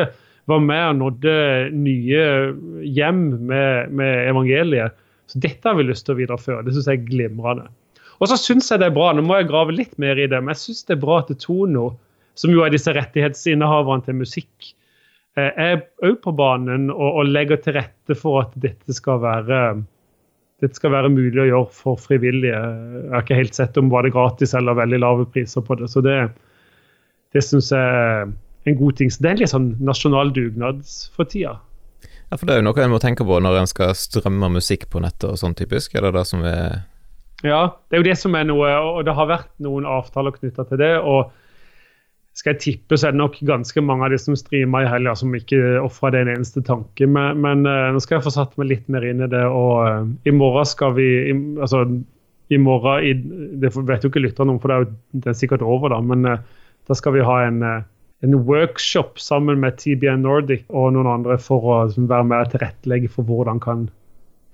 var 0.48 0.62
med 0.62 0.84
og 0.92 1.00
nådde 1.00 1.34
nye 1.74 2.22
hjem 2.86 3.24
med, 3.50 3.90
med, 3.90 4.12
evangeliet. 4.30 4.94
Så 5.30 5.42
dette 5.42 5.68
har 5.68 5.76
vi 5.78 5.88
lyst 5.88 6.06
til 6.06 6.14
å 6.14 6.20
videreføre. 6.20 6.62
Det 6.66 6.74
syns 6.76 6.88
jeg 6.90 7.00
er 7.00 7.08
glimrende. 7.08 7.68
Og 8.20 8.30
så 8.30 8.38
syns 8.40 8.70
jeg 8.70 8.80
det 8.80 8.88
er 8.88 8.96
bra, 8.96 9.10
nå 9.12 9.24
må 9.26 9.40
jeg 9.40 9.50
grave 9.50 9.74
litt 9.76 9.96
mer 10.00 10.16
i 10.16 10.28
det, 10.30 10.38
men 10.40 10.54
jeg 10.54 10.62
syns 10.62 10.86
det 10.88 10.96
er 10.96 11.02
bra 11.02 11.18
at 11.20 11.32
Tono, 11.42 11.90
som 12.36 12.52
jo 12.52 12.62
er 12.64 12.72
disse 12.72 12.92
rettighetsinnehaverne 12.96 14.06
til 14.06 14.16
musikk, 14.22 14.70
Eh, 15.36 15.52
er 15.60 15.82
òg 16.06 16.16
på 16.24 16.32
banen 16.32 16.88
og, 16.94 17.10
og, 17.10 17.28
legger 17.28 17.60
til 17.60 17.76
rette 17.76 18.16
for 18.16 18.46
at 18.46 18.54
dette 18.60 18.94
skal 18.96 19.20
være 19.20 19.60
dette 20.64 20.78
skal 20.78 20.94
være 20.94 21.12
mulig 21.12 21.42
å 21.42 21.48
gjøre 21.50 21.76
for 21.76 22.00
frivillige. 22.00 22.56
Jeg 22.56 23.12
har 23.12 23.24
ikke 23.26 23.36
helt 23.42 23.58
sett 23.58 23.76
om 23.76 23.90
var 23.92 24.06
det 24.06 24.14
gratis 24.14 24.54
eller 24.56 24.78
veldig 24.78 25.02
lave 25.02 25.26
priser 25.28 25.60
på 25.60 25.76
det. 25.76 25.90
Så 25.92 26.00
det, 26.00 26.14
det 27.36 27.42
syns 27.44 27.68
jeg 27.74 27.98
er 28.00 28.30
en 28.72 28.78
god 28.78 28.96
ting. 28.96 29.12
Så 29.12 29.20
det 29.20 29.28
er 29.28 29.36
en 29.36 29.42
litt 29.42 29.52
sånn 29.52 29.68
nasjonal 29.84 30.32
dugnad 30.32 30.80
for 31.12 31.28
tida. 31.28 31.58
Ja, 32.30 32.36
for 32.36 32.46
det 32.46 32.56
er 32.56 32.60
jo 32.60 32.66
noe 32.66 32.82
en 32.82 32.92
må 32.92 33.00
tenke 33.02 33.24
på 33.26 33.38
når 33.42 33.60
en 33.60 33.70
skal 33.70 33.94
strømme 33.98 34.50
musikk 34.56 34.88
på 34.90 35.02
nettet 35.02 35.28
og 35.30 35.38
sånn 35.40 35.54
typisk. 35.58 35.94
Er 35.94 36.08
det 36.08 36.16
det 36.18 36.26
som 36.28 36.44
er 36.46 36.82
Ja, 37.44 37.76
det 37.86 37.98
er 37.98 38.02
jo 38.02 38.08
det 38.08 38.18
som 38.18 38.34
er 38.34 38.46
noe, 38.48 38.70
og 38.82 39.04
det 39.06 39.14
har 39.14 39.28
vært 39.30 39.52
noen 39.62 39.86
avtaler 39.86 40.34
knytta 40.34 40.66
til 40.66 40.80
det. 40.82 40.94
og 41.00 41.34
skal 42.36 42.52
jeg 42.52 42.60
tippe, 42.60 42.98
så 42.98 43.08
er 43.08 43.14
det 43.14 43.20
nok 43.22 43.38
ganske 43.48 43.80
mange 43.80 44.04
av 44.04 44.12
de 44.12 44.18
som 44.20 44.36
streamer 44.36 44.84
i 44.84 44.90
helga, 44.92 45.14
som 45.16 45.32
ikke 45.32 45.78
ofrer 45.80 46.12
det 46.12 46.20
en 46.20 46.32
eneste 46.34 46.60
tanke. 46.66 47.08
Men, 47.08 47.40
men 47.40 47.64
uh, 47.64 47.88
nå 47.94 48.02
skal 48.04 48.18
jeg 48.18 48.26
få 48.26 48.32
satt 48.34 48.58
meg 48.60 48.68
litt 48.74 48.90
mer 48.92 49.06
inn 49.08 49.24
i 49.24 49.30
det. 49.32 49.40
Og 49.48 49.72
uh, 49.80 50.04
i 50.28 50.34
morgen 50.36 50.68
skal 50.68 50.92
vi 50.98 51.06
i, 51.30 51.36
Altså, 51.56 51.86
i 52.52 52.58
morgen 52.60 53.06
i, 53.08 53.14
Det 53.56 53.72
vet 53.72 54.04
jo 54.04 54.12
ikke 54.12 54.20
lytterne 54.26 54.52
om, 54.52 54.60
for 54.60 54.68
det 54.68 54.76
er, 54.76 54.84
jo, 54.84 55.22
det 55.24 55.32
er 55.32 55.38
sikkert 55.40 55.64
over, 55.64 55.94
da. 55.94 56.02
Men 56.04 56.28
uh, 56.28 56.66
da 56.86 56.98
skal 56.98 57.16
vi 57.16 57.24
ha 57.24 57.38
en, 57.46 57.64
en 58.24 58.38
workshop 58.48 59.20
sammen 59.20 59.60
med 59.60 59.76
TBN 59.80 60.24
Nordic 60.24 60.64
og 60.68 60.94
noen 60.96 61.08
andre 61.10 61.36
for 61.42 61.64
å 61.68 61.82
liksom, 61.88 62.08
være 62.10 62.28
med 62.30 62.46
og 62.46 62.54
tilrettelegge 62.54 63.12
for 63.12 63.28
hvordan 63.28 63.60
kan 63.62 63.86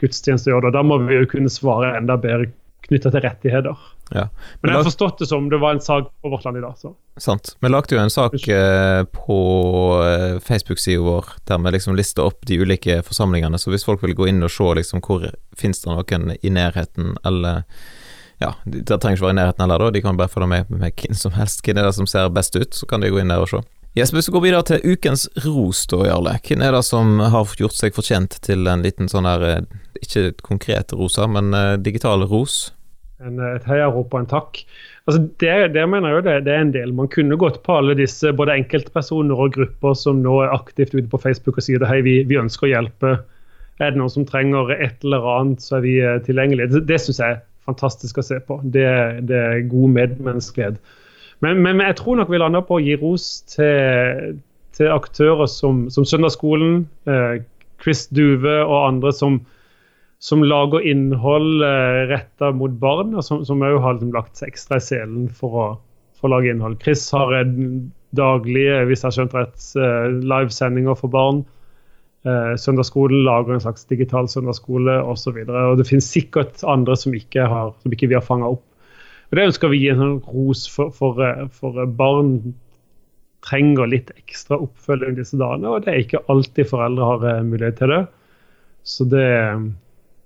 gudstjeneste 0.03 0.50
gjøre 0.50 0.69
det. 0.69 0.76
Da 0.79 0.82
må 0.87 0.99
vi 1.05 1.20
jo 1.20 1.29
kunne 1.31 1.53
svare 1.53 1.94
enda 1.99 2.19
bedre 2.20 2.50
knytta 2.88 3.12
til 3.14 3.23
rettigheter. 3.23 3.88
Ja. 4.12 4.26
Men, 4.26 4.61
Men 4.61 4.73
jeg 4.73 4.81
har 4.81 4.88
forstått 4.91 5.23
det 5.23 5.29
som 5.31 5.47
det 5.49 5.61
var 5.62 5.76
en 5.76 5.81
sak 5.81 6.11
på 6.20 6.32
Vårt 6.32 6.44
Land 6.44 6.59
i 6.59 6.64
dag. 6.64 6.75
Så. 6.76 6.93
Sant. 7.23 7.55
Vi 7.62 7.70
lagde 7.70 7.94
jo 7.94 8.03
en 8.03 8.12
sak 8.12 8.35
eh, 8.50 9.05
på 9.14 9.38
eh, 10.05 10.37
Facebook-sida 10.43 11.05
vår 11.06 11.31
der 11.49 11.62
vi 11.62 11.75
liksom 11.76 11.97
lista 11.97 12.26
opp 12.26 12.43
de 12.49 12.58
ulike 12.61 12.99
forsamlingene, 13.06 13.58
så 13.58 13.73
hvis 13.73 13.87
folk 13.87 14.03
vil 14.05 14.17
gå 14.19 14.29
inn 14.32 14.43
og 14.43 14.53
se 14.53 14.69
liksom 14.81 15.05
hvor 15.06 15.31
finnes 15.56 15.85
det 15.85 15.93
noen 15.93 16.35
i 16.35 16.53
nærheten, 16.53 17.15
eller 17.25 17.62
ja, 18.43 18.51
det 18.67 18.99
trenger 18.99 19.17
ikke 19.17 19.29
være 19.29 19.37
i 19.37 19.41
nærheten 19.41 19.65
heller, 19.65 19.84
da, 19.84 19.93
de 19.94 20.03
kan 20.05 20.19
bare 20.19 20.32
følge 20.32 20.51
med 20.51 20.72
med 20.72 20.99
hvem 20.99 21.17
som 21.19 21.37
helst. 21.39 21.63
Hvem 21.65 21.79
er 21.79 21.89
det 21.89 21.94
som 21.96 22.11
ser 22.11 22.32
best 22.34 22.58
ut, 22.58 22.75
så 22.75 22.89
kan 22.91 23.03
de 23.03 23.13
gå 23.13 23.22
inn 23.22 23.32
der 23.32 23.44
og 23.44 23.51
se. 23.51 23.63
Hvis 23.93 24.15
vi 24.15 24.32
går 24.32 24.41
videre 24.41 24.65
til 24.65 24.94
ukens 24.94 25.27
ros, 25.44 25.82
da, 25.91 25.99
Jarle. 26.08 26.39
Hvem 26.46 26.63
er 26.65 26.72
det 26.72 26.84
som 26.87 27.19
har 27.20 27.56
gjort 27.61 27.77
seg 27.77 27.93
fortjent 27.93 28.39
til 28.41 28.65
en 28.70 28.84
liten 28.87 29.11
sånn 29.13 29.29
her 29.29 29.44
eh, 29.44 29.58
Ikke 30.01 30.31
konkret 30.41 30.94
rosa, 30.96 31.27
men 31.29 31.53
uh, 31.53 31.77
digital 31.77 32.25
ros? 32.31 32.72
En, 33.20 33.37
eh, 33.37 33.58
et 33.58 33.69
heiarop 33.69 34.15
og 34.15 34.22
en 34.22 34.31
takk. 34.31 34.63
Altså 35.05 35.20
det, 35.43 35.53
det 35.77 35.84
mener 35.84 36.08
jeg 36.08 36.17
jo 36.17 36.25
det, 36.31 36.39
det, 36.49 36.55
er 36.55 36.65
en 36.65 36.72
del. 36.72 36.96
Man 36.96 37.13
kunne 37.13 37.37
gått 37.37 37.61
på 37.67 37.77
alle 37.82 37.99
disse 37.99 38.32
både 38.32 38.56
enkeltpersoner 38.63 39.44
og 39.44 39.53
grupper 39.58 39.99
som 39.99 40.25
nå 40.25 40.41
er 40.46 40.56
aktivt 40.56 40.96
ute 40.96 41.11
på 41.13 41.20
Facebook 41.20 41.61
og 41.61 41.69
sier 41.69 41.82
det, 41.82 41.93
hei, 41.93 42.01
vi, 42.06 42.22
vi 42.25 42.41
ønsker 42.41 42.70
å 42.70 42.72
hjelpe. 42.72 43.15
Er 43.77 43.93
det 43.93 44.01
noen 44.01 44.15
som 44.15 44.25
trenger 44.25 44.72
et 44.72 45.05
eller 45.05 45.29
annet, 45.37 45.61
så 45.61 45.82
er 45.82 45.84
vi 45.84 45.99
tilgjengelige. 46.25 46.72
Det, 46.72 46.87
det 46.89 47.03
syns 47.05 47.20
jeg 47.20 47.43
fantastisk 47.69 48.19
å 48.19 48.27
se 48.27 48.41
på. 48.47 48.59
Det, 48.65 48.89
det 49.29 49.39
er 49.39 49.71
god 49.71 49.95
medmenneskelighet. 49.97 50.81
Men, 51.43 51.63
men, 51.65 51.83
jeg 51.83 51.99
tror 51.99 52.21
nok 52.21 52.31
vi 52.31 52.39
lander 52.39 52.63
på 52.67 52.79
å 52.79 52.83
gi 52.83 52.95
ros 53.01 53.27
til, 53.51 54.37
til 54.77 54.93
aktører 54.95 55.49
som, 55.51 55.89
som 55.91 56.07
Søndagsskolen, 56.07 56.85
eh, 57.11 57.41
Chris 57.83 58.07
Duve 58.15 58.61
og 58.63 58.77
andre 58.79 59.11
som, 59.17 59.41
som 60.23 60.45
lager 60.47 60.87
innhold 60.87 61.65
eh, 61.67 62.05
retta 62.13 62.53
mot 62.55 62.77
barn, 62.83 63.17
og 63.19 63.27
som 63.27 63.67
òg 63.67 63.81
har 63.83 63.99
liksom, 63.99 64.13
lagt 64.15 64.39
seg 64.39 64.53
ekstra 64.53 64.79
i 64.79 64.87
selen 64.87 65.27
for 65.35 65.59
å, 65.59 65.67
for 66.19 66.31
å 66.31 66.37
lage 66.37 66.55
innhold. 66.55 66.79
Chris 66.85 67.09
har 67.15 67.35
daglige, 68.15 68.85
hvis 68.87 69.03
jeg 69.03 69.09
har 69.09 69.19
skjønt 69.19 69.37
rett, 69.41 69.67
eh, 69.83 70.07
livesendinger 70.23 70.99
for 70.99 71.11
barn. 71.11 71.43
Eh, 72.22 72.52
søndagsskolen 72.55 73.24
lager 73.26 73.56
en 73.56 73.64
slags 73.64 73.86
digital 73.91 74.29
søndagsskole 74.31 75.00
osv. 75.10 75.41
Det 75.43 75.86
finnes 75.88 76.06
sikkert 76.06 76.62
andre 76.62 76.94
som 76.98 77.14
ikke, 77.19 77.48
har, 77.50 77.72
som 77.82 77.94
ikke 77.94 78.12
vi 78.12 78.19
har 78.19 78.22
fanga 78.22 78.52
opp. 78.55 78.62
Og 79.32 79.38
Det 79.38 79.46
ønsker 79.48 79.72
vi 79.72 79.81
gi 79.81 79.88
en 79.91 80.02
sånn 80.02 80.19
ros 80.31 80.67
for, 80.70 80.93
for, 80.94 81.19
eh, 81.24 81.46
for, 81.56 81.81
eh, 81.82 81.88
barn 81.88 82.52
trenger 83.43 83.91
litt 83.91 84.12
ekstra 84.14 84.60
oppfølging 84.62 85.17
disse 85.19 85.34
dagene, 85.41 85.67
og 85.72 85.82
det 85.82 85.91
er 85.91 86.02
ikke 86.05 86.22
alltid 86.31 86.69
foreldre 86.70 87.08
har 87.08 87.24
eh, 87.26 87.46
mulighet 87.48 87.81
til 87.81 87.91
det. 87.91 88.02
Så 88.86 89.06
det 89.10 89.26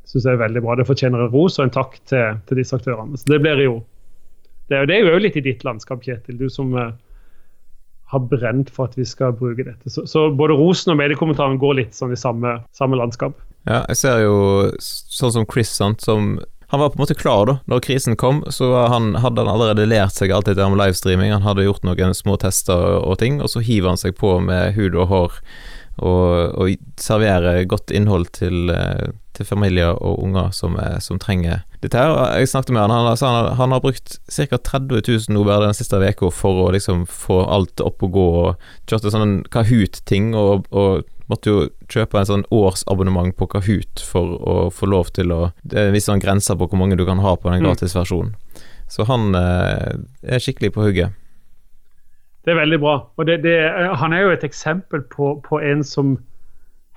syns 0.04 0.26
jeg 0.26 0.34
er 0.34 0.42
veldig 0.42 0.62
bra. 0.66 0.76
Det 0.76 0.88
fortjener 0.88 1.24
en 1.24 1.32
ros 1.32 1.56
og 1.56 1.64
en 1.64 1.76
takk 1.78 1.96
til, 2.10 2.36
til 2.48 2.60
disse 2.60 2.76
aktørene. 2.76 3.16
Så 3.16 3.30
Det 3.30 3.40
blir 3.40 3.62
jo 3.64 3.78
det 4.68 4.82
det 4.90 4.96
er 4.98 5.06
jo 5.06 5.22
litt 5.22 5.36
i 5.38 5.44
ditt 5.46 5.62
landskap, 5.62 6.02
Kjetil. 6.02 6.40
Du 6.40 6.48
som 6.50 6.72
uh, 6.74 6.90
har 8.12 8.26
brent 8.30 8.70
for 8.70 8.90
at 8.90 8.98
vi 8.98 9.04
skal 9.08 9.34
bruke 9.34 9.64
dette. 9.66 9.90
Så, 9.90 10.06
så 10.06 10.28
både 10.34 10.56
rosen 10.58 10.94
og 10.94 11.00
mediekommentaren 11.00 11.58
går 11.62 11.80
litt 11.80 11.96
sånn 11.96 12.14
i 12.14 12.20
samme, 12.20 12.60
samme 12.76 12.98
landskap. 13.00 13.38
Ja, 13.66 13.82
jeg 13.90 13.98
ser 13.98 14.20
jo 14.22 14.36
sånn 14.78 15.34
som 15.34 15.48
Chris, 15.50 15.72
sant, 15.74 16.04
som 16.06 16.36
han 16.70 16.80
var 16.82 16.90
på 16.90 16.98
en 16.98 17.04
måte 17.04 17.14
klar 17.14 17.44
da 17.46 17.52
Når 17.70 17.82
krisen 17.86 18.16
kom, 18.18 18.40
så 18.50 18.72
han, 18.90 19.12
hadde 19.22 19.42
han 19.42 19.50
allerede 19.52 19.86
lært 19.86 20.16
seg 20.18 20.32
alt 20.34 20.48
dette 20.50 20.64
om 20.66 20.74
livestreaming. 20.78 21.30
Han 21.34 21.46
hadde 21.46 21.66
gjort 21.66 21.86
noen 21.86 22.14
små 22.14 22.34
tester 22.42 22.98
og 22.98 23.18
ting, 23.22 23.38
og 23.42 23.50
så 23.52 23.62
hiver 23.62 23.92
han 23.94 24.00
seg 24.00 24.16
på 24.18 24.38
med 24.42 24.74
hud 24.78 24.98
og 24.98 25.10
hår 25.12 25.40
og, 25.96 26.58
og 26.60 26.74
serverer 27.00 27.62
godt 27.64 27.92
innhold 27.94 28.28
til, 28.36 28.68
eh, 28.68 29.14
til 29.36 29.48
familier 29.48 29.96
og 29.96 30.20
unger 30.26 30.50
som, 30.52 30.76
som, 31.00 31.20
trenger 31.22 31.62
dette 31.86 32.02
her. 32.02 32.38
Jeg 32.40 32.50
snakket 32.52 32.74
med 32.74 32.82
han, 32.84 32.94
han, 32.94 33.10
altså, 33.12 33.30
han, 33.30 33.50
han 33.58 33.74
har 33.74 33.82
brukt 33.84 34.18
ca. 34.28 34.58
30 34.58 35.02
000 35.06 35.34
nå 35.34 35.44
bare 35.46 35.68
den 35.68 35.76
siste 35.78 36.00
uka 36.02 36.30
for 36.34 36.66
å 36.66 36.70
liksom 36.74 37.04
få 37.10 37.42
alt 37.46 37.82
opp 37.84 38.04
og 38.06 38.16
gå, 38.16 38.26
og 38.44 38.90
kjørte 38.90 39.14
sånn 39.14 39.38
Kahoot-ting 39.54 40.34
og, 40.38 40.66
og 40.74 41.06
måtte 41.30 41.50
jo 41.50 41.64
kjøpe 41.90 42.20
en 42.20 42.28
sånn 42.28 42.46
årsabonnement 42.54 43.34
på 43.38 43.48
Kahoot 43.50 44.02
for 44.06 44.36
å 44.36 44.56
få 44.74 44.88
lov 44.90 45.10
til 45.16 45.32
å 45.34 45.40
Det 45.62 45.80
er 45.80 45.94
visse 45.94 46.14
grenser 46.22 46.58
på 46.58 46.68
hvor 46.70 46.80
mange 46.80 46.98
du 46.98 47.06
kan 47.06 47.22
ha 47.22 47.34
på 47.34 47.50
den 47.50 47.62
mm. 47.62 47.66
gratisversjonen. 47.66 48.34
Så 48.90 49.06
han 49.08 49.34
eh, 49.34 49.96
er 50.22 50.42
skikkelig 50.42 50.72
på 50.76 50.84
hugget. 50.86 51.16
Det 52.46 52.54
er 52.54 52.60
veldig 52.60 52.78
bra. 52.78 52.94
Og 53.18 53.26
det, 53.26 53.40
det, 53.42 53.56
han 53.98 54.14
er 54.14 54.22
jo 54.22 54.34
et 54.36 54.46
eksempel 54.46 55.02
på, 55.10 55.34
på 55.42 55.58
en 55.58 55.82
som 55.82 56.14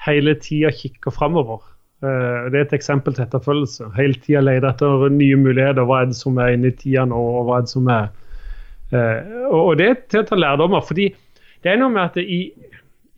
hele 0.05 0.36
tida 0.38 0.69
kikker 0.69 1.13
framover. 1.15 1.63
Uh, 1.99 2.47
det 2.47 2.55
er 2.55 2.65
et 2.65 2.77
eksempel 2.77 3.15
til 3.15 3.25
etterfølgelse. 3.25 3.89
Hele 3.97 4.19
tida 4.23 4.43
lete 4.45 4.69
etter 4.71 5.09
nye 5.11 5.39
muligheter. 5.39 5.83
Hva 5.87 6.03
er 6.03 6.11
det 6.11 6.19
som 6.19 6.37
er 6.39 6.55
inne 6.55 6.71
i 6.71 6.77
tida 6.79 7.03
nå, 7.09 7.19
og 7.19 7.49
hva 7.49 7.59
er 7.59 7.65
det 7.67 7.73
som 7.73 7.89
er 7.91 8.07
uh, 8.93 9.49
Og 9.51 9.73
det 9.81 9.89
er 9.89 9.99
til 10.07 10.23
å 10.23 10.29
ta 10.29 10.39
lærdommer. 10.39 10.85
fordi 10.85 11.09
det 11.63 11.73
er 11.73 11.81
noe 11.81 11.91
med 11.91 12.05
at 12.05 12.21
i, 12.21 12.53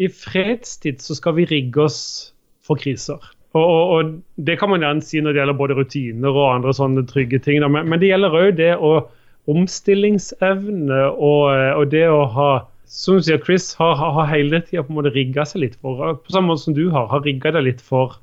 i 0.01 0.07
fredstid 0.09 1.03
så 1.03 1.13
skal 1.17 1.38
vi 1.38 1.45
rigge 1.51 1.85
oss 1.85 2.01
for 2.65 2.79
kriser. 2.81 3.21
Og, 3.53 3.61
og, 3.61 3.91
og, 3.93 4.11
Det 4.35 4.57
kan 4.59 4.71
man 4.71 4.81
gjerne 4.81 5.05
si 5.05 5.21
når 5.21 5.35
det 5.35 5.41
gjelder 5.41 5.59
både 5.59 5.77
rutiner 5.77 6.31
og 6.31 6.53
andre 6.55 6.73
sånne 6.73 7.05
trygge 7.09 7.41
ting. 7.43 7.61
Men, 7.67 7.89
men, 7.89 8.00
det 8.01 8.09
gjelder 8.09 8.38
òg 8.39 8.57
det 8.57 8.73
å 8.79 8.95
omstillingsevne 9.51 11.00
og, 11.11 11.45
og, 11.50 11.85
det 11.91 12.05
å 12.09 12.25
ha 12.33 12.51
som 12.91 13.17
du 13.17 13.23
sier, 13.23 13.39
Chris 13.39 13.71
har, 13.79 13.95
har 13.95 14.27
hele 14.27 14.59
tida 14.67 14.83
rigga 15.13 15.45
seg 15.47 15.63
litt 15.63 15.77
for, 15.79 16.17
på 16.19 16.33
samme 16.33 16.51
måte 16.51 16.65
som 16.65 16.75
du 16.75 16.89
har, 16.91 17.07
har 17.07 17.23
rigga 17.23 17.53
deg 17.55 17.69
litt 17.69 17.83
for, 17.85 18.17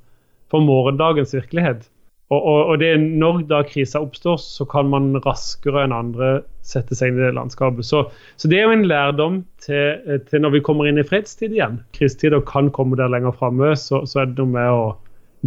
for 0.52 0.64
morgendagens 0.64 1.34
virkelighet. 1.36 1.88
Og, 2.28 2.42
og, 2.44 2.58
og, 2.68 2.74
det 2.82 2.90
når 3.00 3.40
da 3.48 3.62
krisa 3.64 4.02
oppstår, 4.04 4.36
så 4.42 4.66
kan 4.68 4.90
man 4.92 5.14
raskere 5.24 5.86
enn 5.86 5.94
andre 5.96 6.42
sette 6.66 6.96
seg 6.96 7.12
inn 7.12 7.20
i 7.22 7.24
det 7.24 7.36
landskapet. 7.38 7.86
Så, 7.88 8.02
så 8.36 8.50
det 8.52 8.58
er 8.58 8.66
jo 8.66 8.74
en 8.76 8.88
lærdom 8.90 9.38
til, 9.64 10.20
til, 10.28 10.42
når 10.44 10.58
vi 10.58 10.64
kommer 10.66 10.90
inn 10.90 11.00
i 11.00 11.06
fredstid 11.08 11.56
igjen. 11.56 11.80
Krisetider 11.96 12.44
kan 12.44 12.68
komme 12.76 13.00
der 13.00 13.08
lenger 13.12 13.32
framme, 13.38 13.72
så, 13.80 14.02
så, 14.04 14.22
er 14.22 14.28
det 14.28 14.42
noe 14.42 14.52
med 14.58 14.68
å 14.74 14.84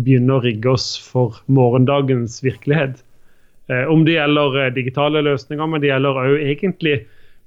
begynne 0.01 0.39
å 0.39 0.41
rigge 0.41 0.73
oss 0.73 0.95
for 1.05 1.37
morgendagens 1.51 2.39
virkelighet. 2.41 3.03
Eh, 3.69 3.85
om 3.91 4.07
det 4.07 4.15
gjelder 4.17 4.57
eh, 4.63 4.73
digitale 4.73 5.21
løsninger, 5.27 5.69
men 5.69 5.83
det 5.83 5.91
gjelder 5.91 6.17
òg 6.23 6.47
egentlig 6.47 6.95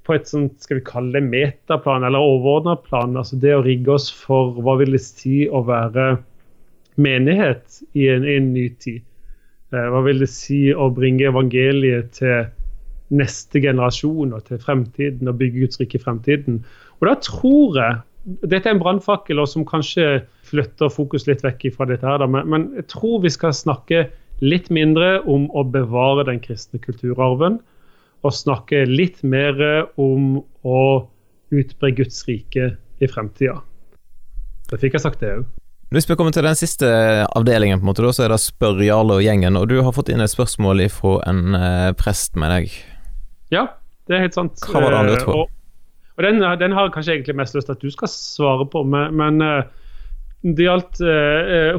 på 0.05 0.15
et 0.15 0.29
sånt, 0.29 0.55
skal 0.63 0.79
vi 0.79 0.85
kalle 0.87 1.11
det 1.17 1.25
metaplan 1.27 2.05
eller 2.07 2.23
overordna 2.23 2.77
plan. 2.87 3.17
altså 3.17 3.35
Det 3.41 3.51
å 3.57 3.65
rigge 3.65 3.97
oss 3.97 4.07
for 4.13 4.55
hva 4.63 4.77
vil 4.79 4.95
det 4.95 5.03
si 5.03 5.43
å 5.49 5.65
være 5.67 6.13
menighet 7.01 7.81
i 7.93 8.07
en, 8.11 8.25
en 8.27 8.51
ny 8.53 8.69
tid. 8.81 9.03
Eh, 9.73 9.87
hva 9.91 10.01
vil 10.05 10.21
det 10.23 10.31
si 10.31 10.67
å 10.73 10.89
bringe 10.93 11.27
evangeliet 11.29 12.15
til 12.19 12.47
neste 13.15 13.61
generasjon 13.61 14.33
og 14.33 14.47
til 14.47 14.61
fremtiden 14.61 15.29
og 15.29 15.39
bygge 15.41 15.65
Guds 15.65 15.81
rike 15.81 15.99
i 15.99 16.03
fremtiden? 16.03 16.59
Og 16.99 17.09
da 17.09 17.15
tror 17.23 17.81
jeg 17.81 18.03
Dette 18.25 18.65
er 18.65 18.73
en 18.73 18.79
brannfakkel 18.81 19.37
som 19.45 19.61
kanskje 19.69 20.23
flytter 20.49 20.89
fokus 20.89 21.27
litt 21.27 21.43
vekk 21.45 21.67
fra 21.75 21.85
dette, 21.85 22.01
her, 22.09 22.23
men, 22.25 22.71
jeg 22.73 22.87
tror 22.89 23.19
vi 23.21 23.29
skal 23.29 23.53
snakke 23.53 23.99
litt 24.41 24.71
mindre 24.73 25.19
om 25.29 25.45
å 25.53 25.61
bevare 25.69 26.25
den 26.25 26.41
kristne 26.41 26.81
kulturarven, 26.81 27.59
og 28.25 28.33
snakke 28.33 28.81
litt 28.89 29.21
mer 29.21 29.61
om 30.01 30.39
å 30.65 30.81
utbre 31.53 31.93
Guds 31.93 32.25
rike 32.25 32.71
i 32.97 33.11
fremtida. 33.13 33.59
Da 34.71 34.81
fikk 34.81 34.97
jeg 34.97 35.05
sagt 35.05 35.21
det 35.21 35.35
òg. 35.35 35.45
Hvis 35.95 36.09
vi 36.09 36.15
kommer 36.19 36.33
til 36.35 36.43
den 36.43 36.57
siste 36.59 36.87
avdelingen, 37.39 37.79
på 37.79 37.85
en 37.85 37.87
måte, 37.87 38.09
så 38.11 38.25
er 38.25 38.33
det 38.33 38.41
Spør 38.43 38.81
Jarle 38.83 39.15
og 39.15 39.21
gjengen. 39.23 39.55
Og 39.55 39.69
du 39.71 39.77
har 39.79 39.93
fått 39.95 40.09
inn 40.11 40.19
et 40.19 40.27
spørsmål 40.33 40.81
fra 40.91 41.13
en 41.31 41.55
eh, 41.55 41.91
prest 41.95 42.35
med 42.35 42.51
deg. 42.51 42.73
Ja, 43.55 43.63
det 44.09 44.17
er 44.17 44.25
helt 44.25 44.35
sant. 44.35 44.59
Hva 44.59 44.81
var 44.83 44.91
det 44.91 44.97
han 44.99 45.07
lurte 45.13 45.29
på? 45.29 45.37
Og, 45.45 45.53
og 46.17 46.25
den, 46.25 46.43
den, 46.59 46.75
har 46.75 46.91
kanskje 46.91 47.15
egentlig 47.15 47.37
mest 47.39 47.55
lyst 47.55 47.71
til 47.71 47.77
at 47.77 47.85
du 47.85 47.95
skal 47.95 48.11
svare 48.11 48.67
på, 48.73 48.83
men, 48.83 49.15
men 49.15 49.39
det 50.43 50.67
gjaldt 50.67 50.99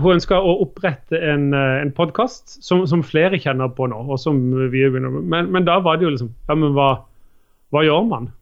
Hun 0.01 0.17
ønska 0.17 0.41
å 0.41 0.57
opprette 0.65 1.21
en, 1.21 1.51
en 1.53 1.93
podkast 1.95 2.57
som, 2.65 2.87
som, 2.89 3.05
flere 3.05 3.37
kjenner 3.37 3.69
på 3.77 3.91
nå, 3.93 4.01
og 4.01 4.17
som 4.23 4.41
vi 4.57 4.81
begynner 4.89 5.13
med. 5.13 5.29
Men, 5.29 5.53
men 5.53 5.69
da 5.69 5.77
var 5.85 6.01
det 6.01 6.09
jo 6.09 6.17
liksom 6.17 6.33
Ja, 6.49 6.57
men 6.57 6.73
hva, 6.79 6.89
hva 7.69 7.85
gjør 7.85 8.09
man? 8.09 8.33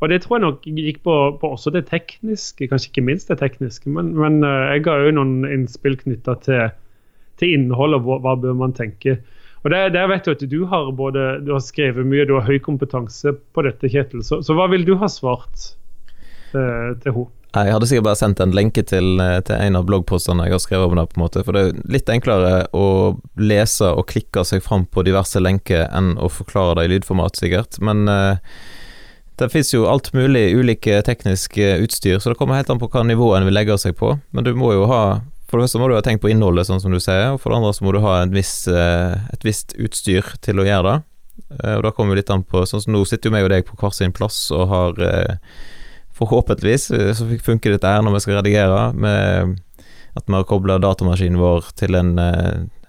Og 0.00 0.10
det 0.12 0.20
tror 0.22 0.36
jeg 0.36 0.44
nok 0.44 0.66
gikk 0.68 0.98
på, 1.06 1.14
på, 1.40 1.52
også 1.56 1.72
det 1.72 1.86
tekniske, 1.88 2.68
kanskje 2.68 2.90
ikke 2.90 3.06
minst 3.06 3.30
det 3.32 3.38
tekniske. 3.40 3.88
Men, 3.88 4.12
men 4.18 4.42
uh, 4.44 4.68
jeg 4.74 4.84
ga 4.84 4.98
òg 5.06 5.14
noen 5.16 5.46
innspill 5.48 5.96
knytta 6.02 6.36
til, 6.44 6.74
til 7.40 7.72
og 7.72 7.96
hva, 8.04 8.20
hva, 8.24 8.34
bør 8.42 8.58
man 8.60 8.76
tenke. 8.76 9.16
Og 9.64 9.72
der, 9.72 9.88
der, 9.94 10.10
vet 10.12 10.28
du 10.28 10.34
at 10.34 10.44
du 10.46 10.60
har 10.68 10.92
både 10.94 11.40
du 11.46 11.54
har 11.56 11.64
skrevet 11.64 12.06
mye, 12.06 12.26
du 12.28 12.36
har 12.36 12.44
høy 12.46 12.60
kompetanse 12.62 13.32
på 13.56 13.64
dette, 13.66 13.88
Kjetil. 13.90 14.22
Så, 14.22 14.42
så 14.44 14.54
hva 14.54 14.68
vil 14.70 14.84
du 14.86 14.94
ha 15.00 15.08
svart 15.10 15.72
eh, 16.54 16.92
til 17.02 17.16
henne? 17.16 17.32
Jeg 17.56 17.72
hadde 17.72 17.86
sikkert 17.88 18.04
bare 18.04 18.18
sendt 18.20 18.40
en 18.44 18.52
lenke 18.52 18.82
til, 18.84 19.16
eh, 19.22 19.38
til, 19.46 19.56
en 19.56 19.78
av 19.78 19.86
bloggpostene 19.88 20.44
jeg 20.44 20.54
har 20.54 20.62
skrevet 20.62 20.92
om 20.92 20.98
det. 21.00 21.06
på 21.08 21.18
en 21.18 21.24
måte, 21.24 21.42
For 21.46 21.56
det 21.56 21.62
er 21.64 21.92
litt 21.96 22.12
enklere 22.12 22.66
å 22.76 23.16
lese 23.40 23.88
og 23.96 24.06
klikke 24.12 24.44
seg 24.44 24.62
fram 24.62 24.84
på 24.84 25.06
diverse 25.06 25.40
lenker 25.40 25.88
enn 25.88 26.14
å 26.20 26.28
forklare 26.28 26.76
det 26.78 26.84
i 26.86 26.92
lydformat, 26.94 27.40
sikkert. 27.40 27.80
Men 27.80 28.04
uh, 28.12 28.36
det 29.36 29.48
fins 29.52 29.74
jo 29.74 29.84
alt 29.90 30.12
mulig 30.16 30.48
ulike 30.56 31.02
tekniske 31.04 31.76
utstyr, 31.84 32.18
så 32.18 32.32
det 32.32 32.38
kommer 32.40 32.56
helt 32.56 32.70
an 32.72 32.80
på 32.80 32.88
hva 32.92 33.02
nivå 33.04 33.34
en 33.36 33.44
vil 33.48 33.56
legge 33.56 33.76
seg 33.80 33.96
på. 33.98 34.14
Men 34.32 34.46
du 34.46 34.54
må 34.56 34.72
jo 34.72 34.86
ha 34.90 35.20
For 35.46 35.60
det 35.60 35.68
første 35.68 35.78
må 35.78 35.86
du 35.86 35.92
ha 35.94 36.02
tenkt 36.02 36.24
på 36.24 36.30
innholdet, 36.32 36.66
sånn 36.66 36.80
som 36.82 36.90
du 36.90 36.98
sier, 36.98 37.28
og 37.30 37.36
for 37.38 37.52
det 37.52 37.60
andre 37.60 37.68
så 37.76 37.84
må 37.86 37.92
du 37.94 38.00
ha 38.02 38.16
viss, 38.34 38.66
eh, 38.66 39.12
et 39.30 39.44
visst 39.46 39.76
utstyr 39.78 40.26
til 40.42 40.58
å 40.58 40.64
gjøre 40.66 40.88
det. 40.88 40.96
Eh, 41.60 41.76
og 41.76 41.84
da 41.84 41.92
kommer 41.94 42.16
vi 42.16 42.18
litt 42.18 42.32
an 42.34 42.42
på 42.42 42.64
Sånn 42.66 42.82
som 42.82 42.96
nå 42.96 43.04
sitter 43.06 43.30
jo 43.30 43.34
meg 43.36 43.46
og 43.46 43.52
deg 43.52 43.62
på 43.68 43.76
hver 43.78 43.94
sin 43.94 44.10
plass 44.16 44.40
og 44.50 44.64
har 44.72 44.98
eh, 45.06 45.36
Forhåpentligvis 46.16 46.88
så 47.14 47.26
funker 47.44 47.76
dette 47.76 47.92
her 47.92 48.00
når 48.02 48.14
vi 48.16 48.20
skal 48.24 48.38
redigere, 48.38 48.80
med 48.96 49.58
at 50.16 50.24
vi 50.24 50.32
har 50.32 50.46
kobla 50.48 50.78
datamaskinen 50.80 51.36
vår 51.36 51.66
til 51.76 51.94
en 51.94 52.14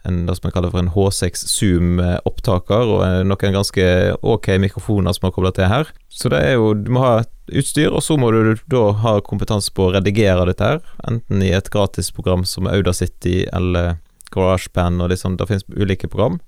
en, 0.07 0.23
det 0.27 0.37
som 0.37 0.47
jeg 0.47 0.55
kaller 0.55 0.73
for 0.73 0.81
en 0.81 0.91
H6 0.93 1.45
Zoom-opptaker, 1.51 2.93
og 2.95 3.27
noen 3.27 3.57
ganske 3.57 3.87
ok 4.23 4.49
mikrofoner 4.63 5.15
som 5.15 5.27
er 5.27 5.35
kobla 5.35 5.53
til 5.55 5.69
her. 5.71 5.91
Så 6.09 6.31
det 6.33 6.41
er 6.43 6.57
jo 6.57 6.73
Du 6.73 6.91
må 6.95 7.03
ha 7.03 7.13
utstyr, 7.47 7.91
og 7.91 8.03
så 8.03 8.17
må 8.19 8.31
du 8.31 8.55
da 8.71 8.83
ha 9.03 9.17
kompetanse 9.23 9.71
på 9.75 9.87
å 9.87 9.93
redigere 9.95 10.47
dette 10.49 10.71
her, 10.71 10.81
enten 11.07 11.43
i 11.43 11.53
et 11.55 11.71
gratisprogram 11.71 12.43
som 12.47 12.67
Audacity 12.67 13.45
eller 13.53 13.97
GarageBand 14.35 15.01
og 15.01 15.13
liksom, 15.13 15.37
det 15.39 15.47
finnes 15.47 15.67
ulike 15.71 16.09
program. 16.11 16.39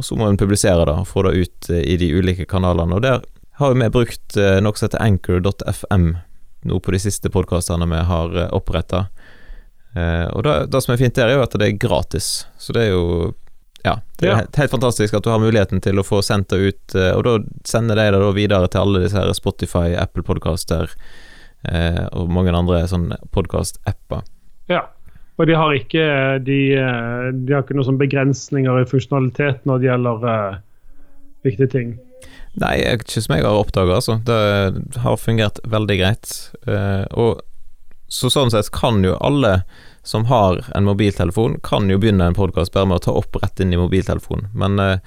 Og 0.00 0.06
så 0.06 0.16
må 0.16 0.30
en 0.30 0.40
publisere 0.40 0.86
det 0.88 0.96
og 0.96 1.08
få 1.08 1.26
det 1.26 1.36
ut 1.36 1.70
eh, 1.72 1.84
i 1.84 1.98
de 2.00 2.08
ulike 2.16 2.46
kanalene. 2.48 2.96
Og 2.96 3.04
der 3.04 3.20
har 3.60 3.76
vi 3.76 3.92
brukt 3.92 4.36
eh, 4.40 4.56
noe 4.64 4.76
som 4.78 4.88
heter 4.88 5.02
anchor.fm 5.04 6.14
nå 6.68 6.76
på 6.84 6.92
de 6.92 7.00
siste 7.00 7.30
podkastene 7.32 7.88
vi 7.88 8.00
har 8.08 8.36
eh, 8.36 8.52
oppretta. 8.56 9.06
Eh, 9.96 10.26
og 10.30 10.44
det, 10.46 10.56
det, 10.70 10.82
som 10.84 10.94
er 10.94 11.00
fint 11.00 11.16
der, 11.16 11.30
er 11.30 11.40
jo 11.40 11.46
at 11.46 11.56
det 11.58 11.66
er 11.66 11.80
gratis. 11.80 12.30
Så 12.60 12.74
det 12.76 12.88
er 12.88 12.92
jo 12.94 13.32
ja, 13.80 13.96
det 14.20 14.26
er 14.26 14.30
ja. 14.30 14.36
Helt, 14.42 14.58
helt, 14.60 14.72
fantastisk 14.74 15.14
at 15.16 15.24
du 15.24 15.30
har 15.32 15.40
muligheten 15.40 15.80
til 15.80 15.96
å 15.98 16.04
få 16.04 16.20
sendt 16.24 16.50
det 16.52 16.60
ut, 16.60 16.94
eh, 16.94 17.14
og 17.16 17.24
da 17.24 17.38
sender 17.68 17.96
de 17.96 18.10
det 18.12 18.20
da 18.20 18.30
videre 18.36 18.68
til 18.68 18.84
alle 18.84 19.04
disse 19.06 19.16
her 19.16 19.32
Spotify, 19.36 19.94
Apple 19.96 20.24
Podcaster 20.26 20.92
eh, 21.64 22.04
og 22.12 22.28
mange 22.32 22.52
andre 22.52 22.82
sånne 22.90 23.16
podkast-apper. 23.32 24.26
Ja, 24.70 24.84
og 25.40 25.48
de 25.48 25.56
har 25.56 25.72
ikke 25.72 26.04
de, 26.44 26.60
de 26.76 27.54
har 27.54 27.64
ikke 27.64 27.78
noen 27.78 27.88
sånn 27.88 28.02
begrensninger 28.02 28.82
i 28.82 28.88
funksjonalitet 28.88 29.64
når 29.64 29.80
det 29.80 29.88
gjelder 29.88 30.26
uh, 30.28 30.58
viktige 31.48 31.72
ting. 31.72 31.94
Nei, 32.60 32.74
ikke 32.82 33.22
som 33.24 33.32
jeg 33.32 33.46
har 33.46 33.56
oppdaga, 33.56 33.96
altså. 33.96 34.18
Det 34.26 35.00
har 35.00 35.16
fungert 35.16 35.62
veldig 35.64 35.96
greit. 35.96 36.34
Uh, 36.68 37.06
og 37.16 37.40
så 38.10 38.26
sånn 38.32 38.50
sett 38.50 38.72
kan 38.74 39.04
jo 39.06 39.14
alle 39.22 39.60
som 40.02 40.24
har 40.24 40.64
en 40.74 40.86
mobiltelefon, 40.88 41.60
kan 41.62 41.90
jo 41.90 41.98
begynne 42.00 42.24
en 42.26 42.34
podkast 42.34 42.72
bare 42.72 42.88
med 42.88 42.98
å 42.98 43.04
ta 43.04 43.12
opp 43.14 43.36
rett 43.38 43.60
inn 43.60 43.74
i 43.74 43.78
mobiltelefonen. 43.78 44.48
Men 44.56 44.80
eh, 44.82 45.02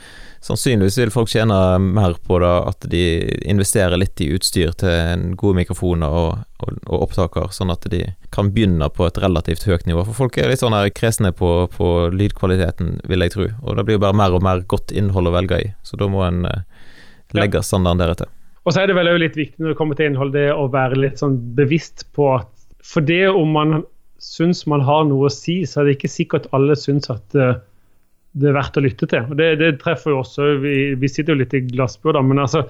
sannsynligvis 0.45 0.99
vil 1.01 1.11
folk 1.11 1.31
tjene 1.33 1.57
mer 1.83 2.15
på 2.23 2.37
da, 2.39 2.53
at 2.69 2.85
de 2.91 3.01
investerer 3.49 3.99
litt 3.99 4.21
i 4.21 4.29
utstyr 4.37 4.71
til 4.79 5.33
gode 5.39 5.59
mikrofoner 5.63 6.13
og, 6.13 6.45
og, 6.61 6.77
og, 6.85 6.95
opptaker, 7.07 7.49
sånn 7.51 7.73
at 7.73 7.89
de 7.91 8.05
kan 8.31 8.53
begynne 8.53 8.87
på 8.93 9.09
et 9.09 9.19
relativt 9.23 9.65
høyt 9.67 9.89
nivå. 9.89 10.05
For 10.07 10.21
folk 10.23 10.37
er 10.37 10.53
litt 10.53 10.63
sånn 10.63 10.77
her 10.77 10.93
kresne 10.93 11.33
på, 11.35 11.51
på 11.73 11.89
lydkvaliteten, 12.13 13.01
vil 13.09 13.25
jeg 13.25 13.35
tro. 13.35 13.49
Og 13.65 13.75
det 13.79 13.87
blir 13.89 13.99
jo 13.99 14.05
bare 14.05 14.19
mer 14.21 14.37
og 14.37 14.45
mer 14.45 14.63
godt 14.63 14.93
innhold 14.95 15.33
å 15.33 15.35
velge 15.35 15.59
i, 15.65 15.73
så 15.83 15.99
da 15.99 16.07
må 16.07 16.23
en 16.27 16.45
eh, 16.47 16.63
legge 17.35 17.65
standarden 17.65 18.05
deretter. 18.05 18.31
Og 18.63 18.71
så 18.71 18.83
er 18.83 18.87
det 18.87 18.95
vel 18.95 19.09
òg 19.11 19.19
litt 19.19 19.35
viktig 19.35 19.59
når 19.59 19.73
det 19.73 19.79
kommer 19.79 19.97
til 19.99 20.07
innhold, 20.11 20.35
det 20.37 20.47
å 20.53 20.69
være 20.71 21.01
litt 21.01 21.19
sånn 21.19 21.35
bevisst 21.57 22.05
på 22.15 22.29
at 22.37 22.52
for 22.83 23.05
det 23.07 23.25
om 23.31 23.53
man 23.55 23.83
syns 24.23 24.63
man 24.69 24.83
har 24.85 25.05
noe 25.07 25.27
å 25.27 25.33
si, 25.33 25.61
så 25.67 25.81
er 25.81 25.89
det 25.89 25.97
ikke 25.97 26.11
sikkert 26.11 26.49
alle 26.55 26.75
syns 26.79 27.09
at 27.11 27.37
uh, 27.39 27.55
det 28.39 28.49
er 28.49 28.55
verdt 28.57 28.79
å 28.79 28.83
lytte 28.83 29.09
til. 29.09 29.27
Og 29.29 29.37
Det, 29.39 29.49
det 29.61 29.75
treffer 29.83 30.13
jo 30.13 30.21
også 30.23 30.55
Vi, 30.63 30.77
vi 30.99 31.09
sitter 31.11 31.35
jo 31.35 31.43
litt 31.43 31.53
i 31.57 31.63
glassbua, 31.67 32.23
men 32.25 32.41
altså, 32.43 32.65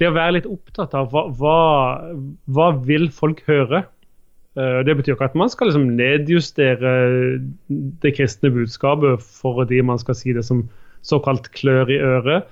det 0.00 0.08
å 0.10 0.14
være 0.16 0.38
litt 0.38 0.48
opptatt 0.50 0.94
av 0.98 1.10
hva, 1.12 1.26
hva, 1.38 1.58
hva 2.56 2.70
vil 2.86 3.10
folk 3.14 3.42
høre? 3.50 3.84
Uh, 4.58 4.80
det 4.86 4.96
betyr 4.98 5.16
ikke 5.16 5.32
at 5.32 5.38
man 5.38 5.50
skal 5.50 5.70
liksom 5.70 5.92
nedjustere 5.98 6.94
det 8.02 8.14
kristne 8.16 8.52
budskapet 8.54 9.22
for 9.22 9.64
de 9.70 9.82
man 9.82 10.00
skal 10.02 10.18
si 10.18 10.34
det 10.36 10.46
som 10.46 10.66
såkalt 11.04 11.50
klør 11.58 11.90
i 11.90 11.98
øret. 12.00 12.46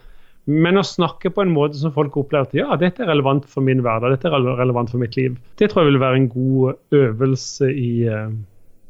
Men 0.50 0.80
å 0.80 0.82
snakke 0.82 1.30
på 1.30 1.44
en 1.44 1.52
måte 1.54 1.78
som 1.78 1.92
folk 1.94 2.16
opplever 2.18 2.48
at 2.48 2.56
ja, 2.56 2.74
dette 2.78 3.04
er 3.04 3.10
relevant 3.12 3.44
for 3.50 3.62
min 3.62 3.82
hverdag, 3.84 4.16
dette 4.16 4.26
er 4.26 4.48
relevant 4.58 4.90
for 4.90 5.02
mitt 5.02 5.14
liv. 5.18 5.36
Det 5.60 5.70
tror 5.70 5.84
jeg 5.84 5.92
vil 5.92 6.02
være 6.02 6.18
en 6.18 6.32
god 6.32 6.98
øvelse 6.98 7.68
i 7.70 7.92
uh, 8.10 8.32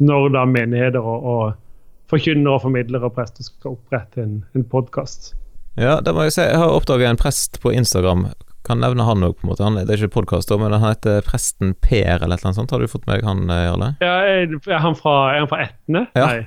når 0.03 0.33
da 0.33 0.47
menigheter 0.49 1.05
og, 1.05 1.27
og 1.29 2.13
forkynnere 2.13 2.57
og 2.57 2.65
formidlere 2.65 3.09
og 3.09 3.17
prester 3.19 3.45
skal 3.45 3.77
opprette 3.77 4.25
en, 4.25 4.41
en 4.57 4.65
podkast. 4.65 5.35
Ja, 5.81 5.99
det 6.05 6.13
må 6.17 6.25
jeg 6.27 6.37
si. 6.37 6.45
Jeg 6.45 6.61
har 6.61 6.73
oppdaga 6.73 7.09
en 7.09 7.21
prest 7.21 7.61
på 7.61 7.73
Instagram. 7.73 8.27
Kan 8.67 8.83
nevne 8.83 9.05
han 9.05 9.25
òg, 9.27 9.37
på 9.37 9.47
en 9.47 9.53
måte. 9.53 9.65
Han, 9.67 9.77
det 9.81 9.93
er 9.93 10.05
ikke 10.05 10.21
podkast, 10.21 10.53
men 10.61 10.73
han 10.73 10.85
heter 10.85 11.25
Presten 11.27 11.73
Per 11.85 12.23
eller 12.23 12.37
et 12.37 12.43
eller 12.43 12.53
annet 12.53 12.61
sånt. 12.61 12.73
Har 12.73 12.81
du 12.81 12.91
fått 12.91 13.09
med 13.09 13.19
deg 13.19 13.29
han, 13.29 13.45
Jarle? 13.49 13.93
Ja, 14.05 14.19
er 14.29 14.85
han 14.85 14.97
fra, 14.99 15.17
er 15.33 15.43
han 15.43 15.51
fra 15.51 15.65
Etne? 15.67 16.05
Ja. 16.17 16.29
Nei. 16.29 16.43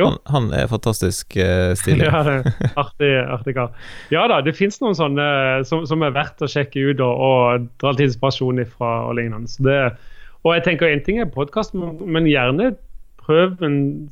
Han, 0.00 0.16
han, 0.24 0.46
er 0.56 0.70
fantastisk 0.70 1.36
uh, 1.36 1.72
stilig. 1.80 2.06
ja, 2.06 2.40
artig, 2.80 3.10
artig 3.28 3.54
kar. 3.58 3.74
Ja 4.14 4.24
da, 4.30 4.40
det 4.44 4.54
fins 4.56 4.80
noen 4.80 4.96
sånne 4.96 5.26
som, 5.68 5.84
som, 5.88 6.04
er 6.04 6.14
verdt 6.16 6.40
å 6.40 6.48
sjekke 6.48 6.86
ut 6.88 7.02
og, 7.04 7.12
og 7.12 7.66
dra 7.82 7.92
litt 7.92 8.06
inspirasjon 8.08 8.62
ifra 8.64 8.94
og 9.10 9.18
lignende. 9.20 9.52
Det, 9.66 9.76
og 10.42 10.56
jeg 10.56 10.64
tenker 10.68 10.88
en 10.88 11.04
ting 11.04 11.20
er 11.20 11.28
podkast, 11.32 11.76
men, 11.76 12.00
men, 12.08 12.30
gjerne 12.30 12.72
prøv 13.22 13.60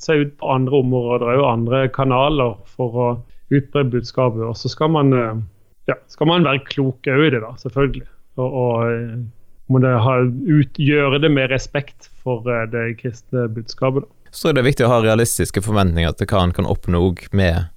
seg 0.04 0.26
ut 0.26 0.36
på 0.38 0.52
andre 0.52 0.82
områder 0.84 1.40
og 1.40 1.48
andre 1.48 1.82
kanaler 1.90 2.54
for 2.76 3.00
å 3.00 3.08
utbre 3.50 3.88
budskapet. 3.96 4.44
Og 4.46 4.54
så 4.60 4.70
skal 4.70 4.92
man, 4.92 5.16
uh, 5.16 5.40
ja, 5.88 5.96
skal 6.12 6.28
man 6.30 6.44
være 6.46 6.66
klok 6.68 7.08
òg 7.08 7.30
i 7.30 7.34
det, 7.34 7.40
da, 7.40 7.56
selvfølgelig. 7.64 8.06
Og, 8.36 8.60
og 8.60 9.72
må 9.72 9.80
det 9.80 9.96
ha, 10.04 10.20
ut, 10.28 10.78
gjøre 10.78 11.24
det 11.24 11.32
med 11.32 11.50
respekt 11.50 12.12
for 12.20 12.44
det 12.44 12.90
kristne 13.00 13.48
budskapet. 13.48 14.04
da 14.04 14.19
så 14.30 14.42
tror 14.42 14.50
jeg 14.50 14.56
det 14.56 14.62
er 14.62 14.70
viktig 14.70 14.86
å 14.86 14.92
ha 14.92 15.02
realistiske 15.04 15.62
forventninger 15.64 16.14
til 16.18 16.30
hva 16.30 16.44
en 16.44 16.56
kan 16.56 16.68
oppnå 16.68 17.02
med 17.32 17.68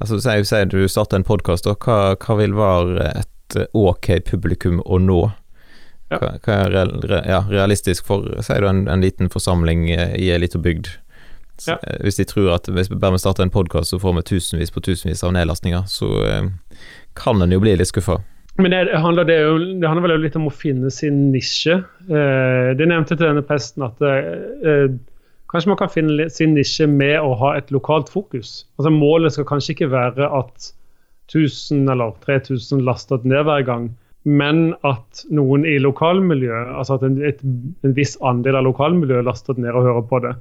Altså 0.00 0.20
Si, 0.22 0.44
si 0.46 0.64
du 0.70 0.88
starter 0.88 1.18
en 1.18 1.26
podkast, 1.26 1.66
hva, 1.66 2.14
hva, 2.14 2.34
vil 2.38 2.54
være 2.54 3.08
et 3.20 3.56
ok 3.74 4.20
publikum 4.28 4.78
å 4.86 5.00
nå? 5.02 5.20
Hva, 6.14 6.36
hva 6.44 6.56
er 6.64 6.70
real, 6.74 6.92
ja, 7.26 7.42
realistisk 7.50 8.06
for 8.06 8.28
Sier 8.42 8.62
du 8.62 8.68
en, 8.70 8.84
en, 8.88 9.02
liten 9.02 9.30
forsamling 9.30 9.88
i 9.90 10.30
ei 10.30 10.38
lita 10.38 10.62
bygd? 10.62 10.92
Ja. 11.66 11.76
Hvis 12.00 12.16
de 12.16 12.24
tror 12.24 12.54
at 12.54 12.70
hvis 12.72 12.88
vi 12.88 12.96
bare 12.96 13.18
starter 13.20 13.44
en 13.44 13.52
podkast, 13.52 13.92
så 13.92 13.98
får 14.00 14.14
vi 14.16 14.28
tusenvis 14.30 14.72
på 14.72 14.80
tusenvis 14.80 15.24
av 15.26 15.34
nedlastninger, 15.36 15.82
så 15.92 16.08
eh, 16.24 16.46
kan 17.18 17.42
en 17.42 17.52
jo 17.52 17.60
bli 17.60 17.74
litt 17.76 17.90
skuffa. 17.90 18.16
Men 18.60 18.72
det 18.72 18.96
handler, 18.96 19.28
det, 19.28 19.36
jo, 19.44 19.58
det 19.80 19.88
handler, 19.88 20.08
vel 20.08 20.24
litt 20.24 20.38
om 20.40 20.48
å 20.48 20.54
finne 20.54 20.88
sin 20.92 21.26
nisje. 21.34 21.82
Eh, 22.08 22.70
det 22.76 22.88
nevnte 22.88 23.12
til 23.12 23.26
denne 23.26 23.44
presten 23.44 23.84
at 23.86 24.00
eh, 24.04 24.88
Kanskje 25.50 25.72
man 25.72 25.80
kan 25.80 25.90
finne 25.90 26.28
sin 26.30 26.54
nisje 26.54 26.86
med 26.86 27.16
å 27.18 27.32
ha 27.40 27.56
et 27.58 27.72
lokalt 27.74 28.10
fokus. 28.12 28.60
Altså 28.78 28.92
Målet 28.94 29.34
skal 29.34 29.48
kanskje 29.48 29.74
ikke 29.74 29.90
være 29.90 30.28
at 30.30 30.70
1000 31.30 31.90
eller 31.90 32.14
3000 32.26 32.84
lastet 32.86 33.26
ned 33.26 33.44
hver 33.48 33.64
gang, 33.66 33.90
men 34.24 34.74
at 34.86 35.24
noen 35.32 35.64
i 35.66 35.78
lokalmiljøet, 35.80 36.70
altså 36.76 36.98
at 36.98 37.06
en, 37.06 37.18
et, 37.24 37.42
en 37.86 37.96
viss 37.96 38.16
andel 38.26 38.58
av 38.60 38.66
lokalmiljøet 38.68 39.26
lastet 39.26 39.58
ned 39.58 39.74
og 39.74 39.86
hører 39.88 40.06
på 40.10 40.22
det. 40.26 40.34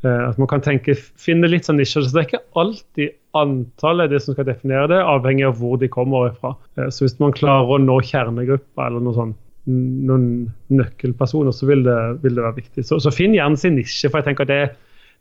Uh, 0.00 0.30
at 0.30 0.38
man 0.40 0.48
kan 0.48 0.62
tenke, 0.64 0.94
finne 1.20 1.50
litt 1.50 1.66
sånn 1.68 1.76
nisjer. 1.80 2.06
Så 2.06 2.14
det 2.14 2.22
er 2.22 2.28
ikke 2.30 2.60
alltid 2.60 3.16
antallet 3.36 4.12
det 4.12 4.22
som 4.24 4.36
skal 4.36 4.48
definere 4.48 4.88
det, 4.94 5.00
avhengig 5.04 5.44
av 5.50 5.58
hvor 5.60 5.76
de 5.80 5.90
kommer 5.92 6.32
fra. 6.40 6.54
Uh, 6.78 6.88
så 6.88 7.04
hvis 7.04 7.18
man 7.20 7.36
klarer 7.36 7.74
å 7.74 7.80
nå 7.82 7.98
kjernegruppa 8.08 8.86
eller 8.86 9.04
noe 9.04 9.18
sånt, 9.18 9.36
noen 9.70 10.28
nøkkelpersoner, 10.72 11.54
så 11.54 11.68
vil 11.68 11.84
det, 11.86 11.98
vil 12.24 12.36
det 12.38 12.46
være 12.46 12.58
viktig. 12.60 12.84
Så, 12.86 13.00
så, 13.02 13.12
finn 13.14 13.36
gjerne 13.36 13.60
sin 13.60 13.76
nisje. 13.78 14.10
for 14.10 14.20
jeg 14.20 14.30
tenker 14.30 14.48
det, 14.48 14.62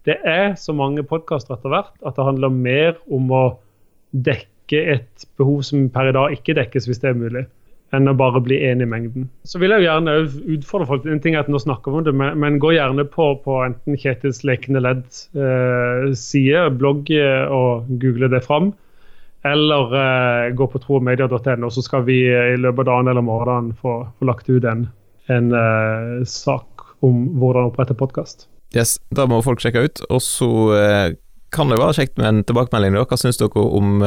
det 0.08 0.18
er 0.28 0.56
så 0.60 0.76
mange 0.76 1.04
podkaster 1.08 1.58
etter 1.58 1.74
hvert 1.74 1.94
at 2.08 2.18
det 2.18 2.26
handler 2.26 2.54
mer 2.54 2.98
om 3.12 3.32
å 3.36 3.44
dekke 4.12 4.84
et 4.96 5.30
behov 5.40 5.64
som 5.66 5.88
per 5.94 6.12
i 6.12 6.16
dag 6.16 6.36
ikke 6.36 6.58
dekkes, 6.58 6.88
hvis 6.90 7.02
det 7.02 7.12
er 7.12 7.18
mulig, 7.20 7.46
enn 7.96 8.10
å 8.10 8.14
bare 8.18 8.42
bli 8.46 8.60
enig 8.68 8.86
i 8.86 8.90
mengden. 8.90 9.30
Så 9.50 9.62
vil 9.62 9.74
jeg 9.74 9.82
jo 9.82 9.90
gjerne 9.90 10.18
utfordre 10.56 10.90
folk. 10.92 11.08
En 11.10 11.22
ting 11.24 11.36
er 11.36 11.42
at 11.42 11.50
nå 11.50 11.62
snakker 11.62 11.92
vi 11.92 12.02
om 12.02 12.06
det, 12.06 12.14
men, 12.22 12.38
men 12.42 12.60
gå 12.62 12.76
gjerne 12.76 13.06
på, 13.10 13.32
på 13.46 13.58
enten 13.66 13.98
Kjetils 13.98 14.44
Lekende 14.46 14.84
Ledd 14.86 15.08
eh, 15.34 16.70
blogg 16.78 17.10
og 17.10 17.90
google 18.02 18.30
det 18.32 18.46
fram. 18.46 18.72
Eller 19.43 19.93
uh, 19.95 20.56
gå 20.56 20.67
på 20.67 20.80
tromedia.no, 20.80 21.69
så 21.71 21.82
skal 21.82 22.04
vi 22.04 22.19
uh, 22.28 22.54
i 22.54 22.58
løpet 22.60 22.84
av 22.84 22.89
dagen 22.91 23.12
eller 23.12 23.23
morgenen 23.23 23.71
få, 23.80 24.02
få 24.19 24.28
lagt 24.28 24.49
ut 24.49 24.65
en, 24.67 24.89
en 25.32 25.54
uh, 25.56 26.25
sak 26.28 26.84
om 27.06 27.21
hvordan 27.39 27.69
opprette 27.71 27.95
podkast. 27.95 28.49
Yes, 28.75 28.97
da 29.15 29.25
må 29.30 29.39
folk 29.41 29.63
sjekke 29.63 29.86
ut. 29.88 30.02
Og 30.12 30.19
så 30.21 30.49
kan 31.56 31.71
det 31.71 31.80
være 31.80 31.95
kjekt 31.97 32.19
med 32.19 32.28
en 32.28 32.41
tilbakemelding. 32.45 32.93
Da. 32.93 33.06
Hva 33.10 33.17
syns 33.17 33.39
dere 33.39 33.63
om 33.63 34.04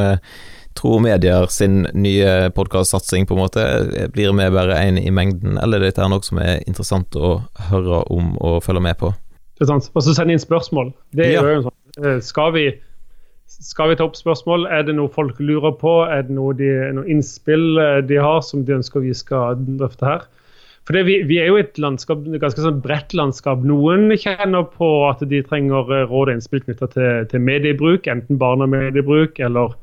Tro 0.77 0.99
Medier 1.03 1.49
sin 1.51 1.81
nye 1.97 2.51
podkastsatsing, 2.55 3.25
på 3.27 3.35
en 3.35 3.41
måte? 3.41 3.65
Blir 4.13 4.31
vi 4.31 4.47
bare 4.53 4.77
én 4.85 5.01
i 5.01 5.11
mengden, 5.11 5.57
eller 5.59 5.81
er 5.81 5.89
dette 5.89 6.07
noe 6.07 6.23
som 6.23 6.39
er 6.39 6.61
interessant 6.69 7.17
å 7.17 7.33
høre 7.73 8.05
om 8.13 8.37
og 8.37 8.61
følge 8.63 8.85
med 8.85 9.01
på? 9.01 9.11
Det 9.57 9.65
er 9.65 9.73
sant. 9.73 9.89
Og 9.91 10.05
så 10.05 10.15
sende 10.15 10.37
inn 10.37 10.45
spørsmål. 10.45 10.93
Det 11.17 11.27
er 11.27 11.35
ja. 11.35 11.43
jo 11.57 11.65
sånn. 11.65 12.23
Skal 12.23 12.55
vi 12.55 12.67
skal 13.63 13.91
vi 13.91 13.97
ta 13.99 14.07
opp 14.07 14.17
spørsmål? 14.19 14.67
Er 14.67 14.85
det 14.87 14.97
noe 14.97 15.11
folk 15.11 15.39
lurer 15.39 15.73
på? 15.79 16.01
Er 16.11 16.25
det 16.27 16.35
noe, 16.35 16.55
de, 16.57 16.69
noe 16.97 17.07
innspill 17.09 17.79
eh, 17.79 17.99
de 18.05 18.19
har 18.21 18.41
som 18.45 18.65
de 18.67 18.75
ønsker 18.77 19.05
vi 19.05 19.13
skal 19.15 19.59
drøfte 19.79 20.07
her? 20.07 20.25
For 20.83 20.99
vi, 21.07 21.21
vi, 21.23 21.37
er 21.39 21.47
jo 21.47 21.61
et 21.61 21.79
landskap, 21.79 22.25
ganske 22.41 22.59
sånn 22.59 22.81
bredt 22.83 23.15
landskap. 23.15 23.61
Noen 23.63 24.11
kjenner 24.19 24.65
på 24.67 24.89
at 25.07 25.23
de 25.31 25.39
trenger 25.47 25.87
eh, 25.95 26.03
råd 26.09 26.27
og 26.27 26.35
innspill 26.35 26.63
knytta 26.65 26.91
til, 26.91 27.23
til, 27.31 27.45
mediebruk, 27.47 28.09
enten 28.11 28.41
barnemediebruk 28.41 29.39
eller, 29.47 29.77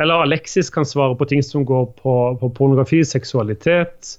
eller 0.00 0.24
Alexis 0.24 0.72
kan 0.72 0.88
svare 0.88 1.18
på 1.20 1.28
ting 1.28 1.44
som 1.44 1.68
går 1.68 1.90
på, 2.00 2.16
på 2.40 2.52
pornografi, 2.56 3.02
seksualitet. 3.04 4.16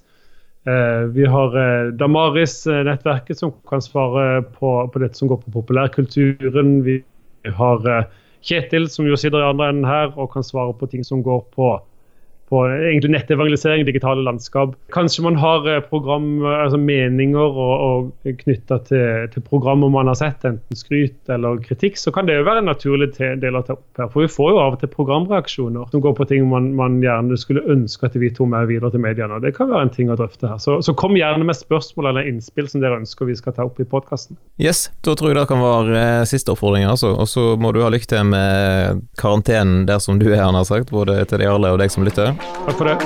Eh, 0.70 1.08
vi 1.18 1.26
har 1.26 1.58
eh, 1.60 1.90
Damaris-nettverket 1.98 3.42
som 3.42 3.52
kan 3.68 3.82
svare 3.82 4.44
på, 4.54 4.76
på 4.94 5.02
dette 5.02 5.18
som 5.18 5.34
går 5.34 5.42
på 5.42 5.58
populærkulturen. 5.58 6.78
Vi 6.86 7.02
har 7.58 7.90
eh, 7.90 8.06
Kjetil, 8.44 8.90
som 8.92 9.08
jo 9.08 9.18
sitter 9.20 9.40
i 9.40 9.50
andre 9.50 9.70
enden 9.72 9.88
her 9.88 10.12
og 10.20 10.34
kan 10.34 10.44
svare 10.44 10.76
på 10.76 10.90
ting 10.92 11.06
som 11.08 11.24
går 11.24 11.46
på 11.56 11.70
på 12.54 12.64
egentlig 12.70 13.16
nettevangelisering, 13.16 13.86
digitale 13.88 14.22
landskap. 14.22 14.76
Kanskje 14.94 15.24
man 15.26 15.40
har 15.42 15.66
eh, 15.70 15.82
program, 15.90 16.46
altså 16.46 16.78
meninger 16.78 17.58
og, 17.66 17.74
og 17.88 18.36
knytta 18.44 18.78
til, 18.90 19.26
til, 19.34 19.46
programmer 19.48 19.90
man 19.90 20.12
har 20.12 20.20
sett, 20.20 20.46
enten 20.46 20.78
skryt 20.78 21.34
eller 21.34 21.58
kritikk, 21.66 21.98
så 21.98 22.14
kan 22.14 22.30
det 22.30 22.38
jo 22.38 22.46
være 22.46 22.62
en 22.62 22.70
naturlig 22.70 23.10
del 23.18 23.58
å 23.58 23.64
ta 23.66 23.74
opp 23.78 24.02
her. 24.04 24.12
For 24.14 24.26
vi 24.26 24.30
får 24.36 24.52
jo 24.54 24.62
av 24.62 24.78
og 24.78 24.84
til 24.84 24.92
programreaksjoner 24.94 25.90
som 25.90 26.04
går 26.04 26.14
på 26.20 26.28
ting 26.30 26.46
man, 26.52 26.70
man 26.78 27.00
gjerne 27.04 27.40
skulle 27.42 27.66
ønske 27.74 28.10
at 28.10 28.20
vi 28.22 28.30
tok 28.34 28.52
med 28.54 28.70
videre 28.70 28.94
til 28.94 29.02
mediene. 29.02 29.40
og 29.40 29.46
Det 29.46 29.56
kan 29.58 29.72
være 29.72 29.88
en 29.88 29.94
ting 29.98 30.14
å 30.14 30.20
drøfte 30.20 30.52
her. 30.52 30.62
Så, 30.62 30.78
så 30.86 30.94
kom 30.98 31.18
gjerne 31.18 31.48
med 31.48 31.58
spørsmål 31.58 32.12
eller 32.12 32.30
innspill 32.30 32.70
som 32.70 32.84
dere 32.84 33.02
ønsker 33.02 33.30
vi 33.30 33.38
skal 33.40 33.58
ta 33.58 33.66
opp 33.66 33.82
i 33.82 33.88
podkasten. 33.90 34.38
Yes, 34.62 34.86
da 35.02 35.18
tror 35.18 35.34
jeg 35.34 35.40
det 35.40 35.48
kan 35.50 35.64
være 35.64 35.98
eh, 36.04 36.28
siste 36.30 36.54
oppfordring, 36.54 36.86
altså. 36.86 37.16
Og 37.18 37.30
så 37.30 37.54
må 37.58 37.74
du 37.74 37.82
ha 37.82 37.90
lykke 37.94 38.14
til 38.14 38.30
med 38.30 39.04
karantenen 39.20 39.88
der 39.90 40.04
som 40.04 40.22
du 40.22 40.30
er, 40.30 40.44
han 40.44 40.60
har 40.60 40.70
sagt, 40.70 40.94
både 40.94 41.24
til 41.30 41.42
de 41.42 41.50
alle 41.50 41.74
og 41.74 41.82
deg 41.82 41.94
som 41.94 42.06
lytter. 42.06 42.36
Takk 42.66 42.78
for 42.78 42.86
det. 42.86 42.98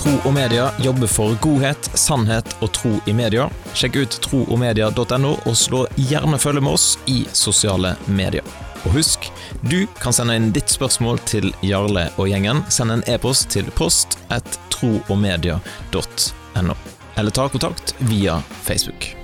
Tro 0.00 0.14
og 0.24 0.34
Media 0.34 0.70
jobber 0.80 1.06
for 1.06 1.36
godhet, 1.44 1.90
sannhet 1.94 2.54
og 2.64 2.72
tro 2.74 2.94
i 3.06 3.12
media. 3.14 3.50
Sjekk 3.76 3.98
ut 4.00 4.16
troogmedia.no, 4.24 5.34
og 5.44 5.58
slå 5.58 5.84
gjerne 6.00 6.40
følge 6.40 6.64
med 6.64 6.78
oss 6.78 6.94
i 7.06 7.20
sosiale 7.36 7.92
medier. 8.08 8.46
Og 8.86 8.96
husk, 8.96 9.28
du 9.60 9.84
kan 10.00 10.16
sende 10.16 10.38
inn 10.40 10.48
ditt 10.56 10.72
spørsmål 10.72 11.20
til 11.28 11.52
Jarle 11.60 12.08
og 12.16 12.32
gjengen. 12.32 12.64
Send 12.72 12.96
en 12.96 13.04
e-post 13.12 13.52
til 13.52 13.68
post 13.76 14.16
at 14.32 14.56
troogmedia.no, 14.72 16.80
Eller 17.16 17.30
ta 17.30 17.48
kontakt 17.48 17.94
via 17.98 18.42
Facebook. 18.64 19.19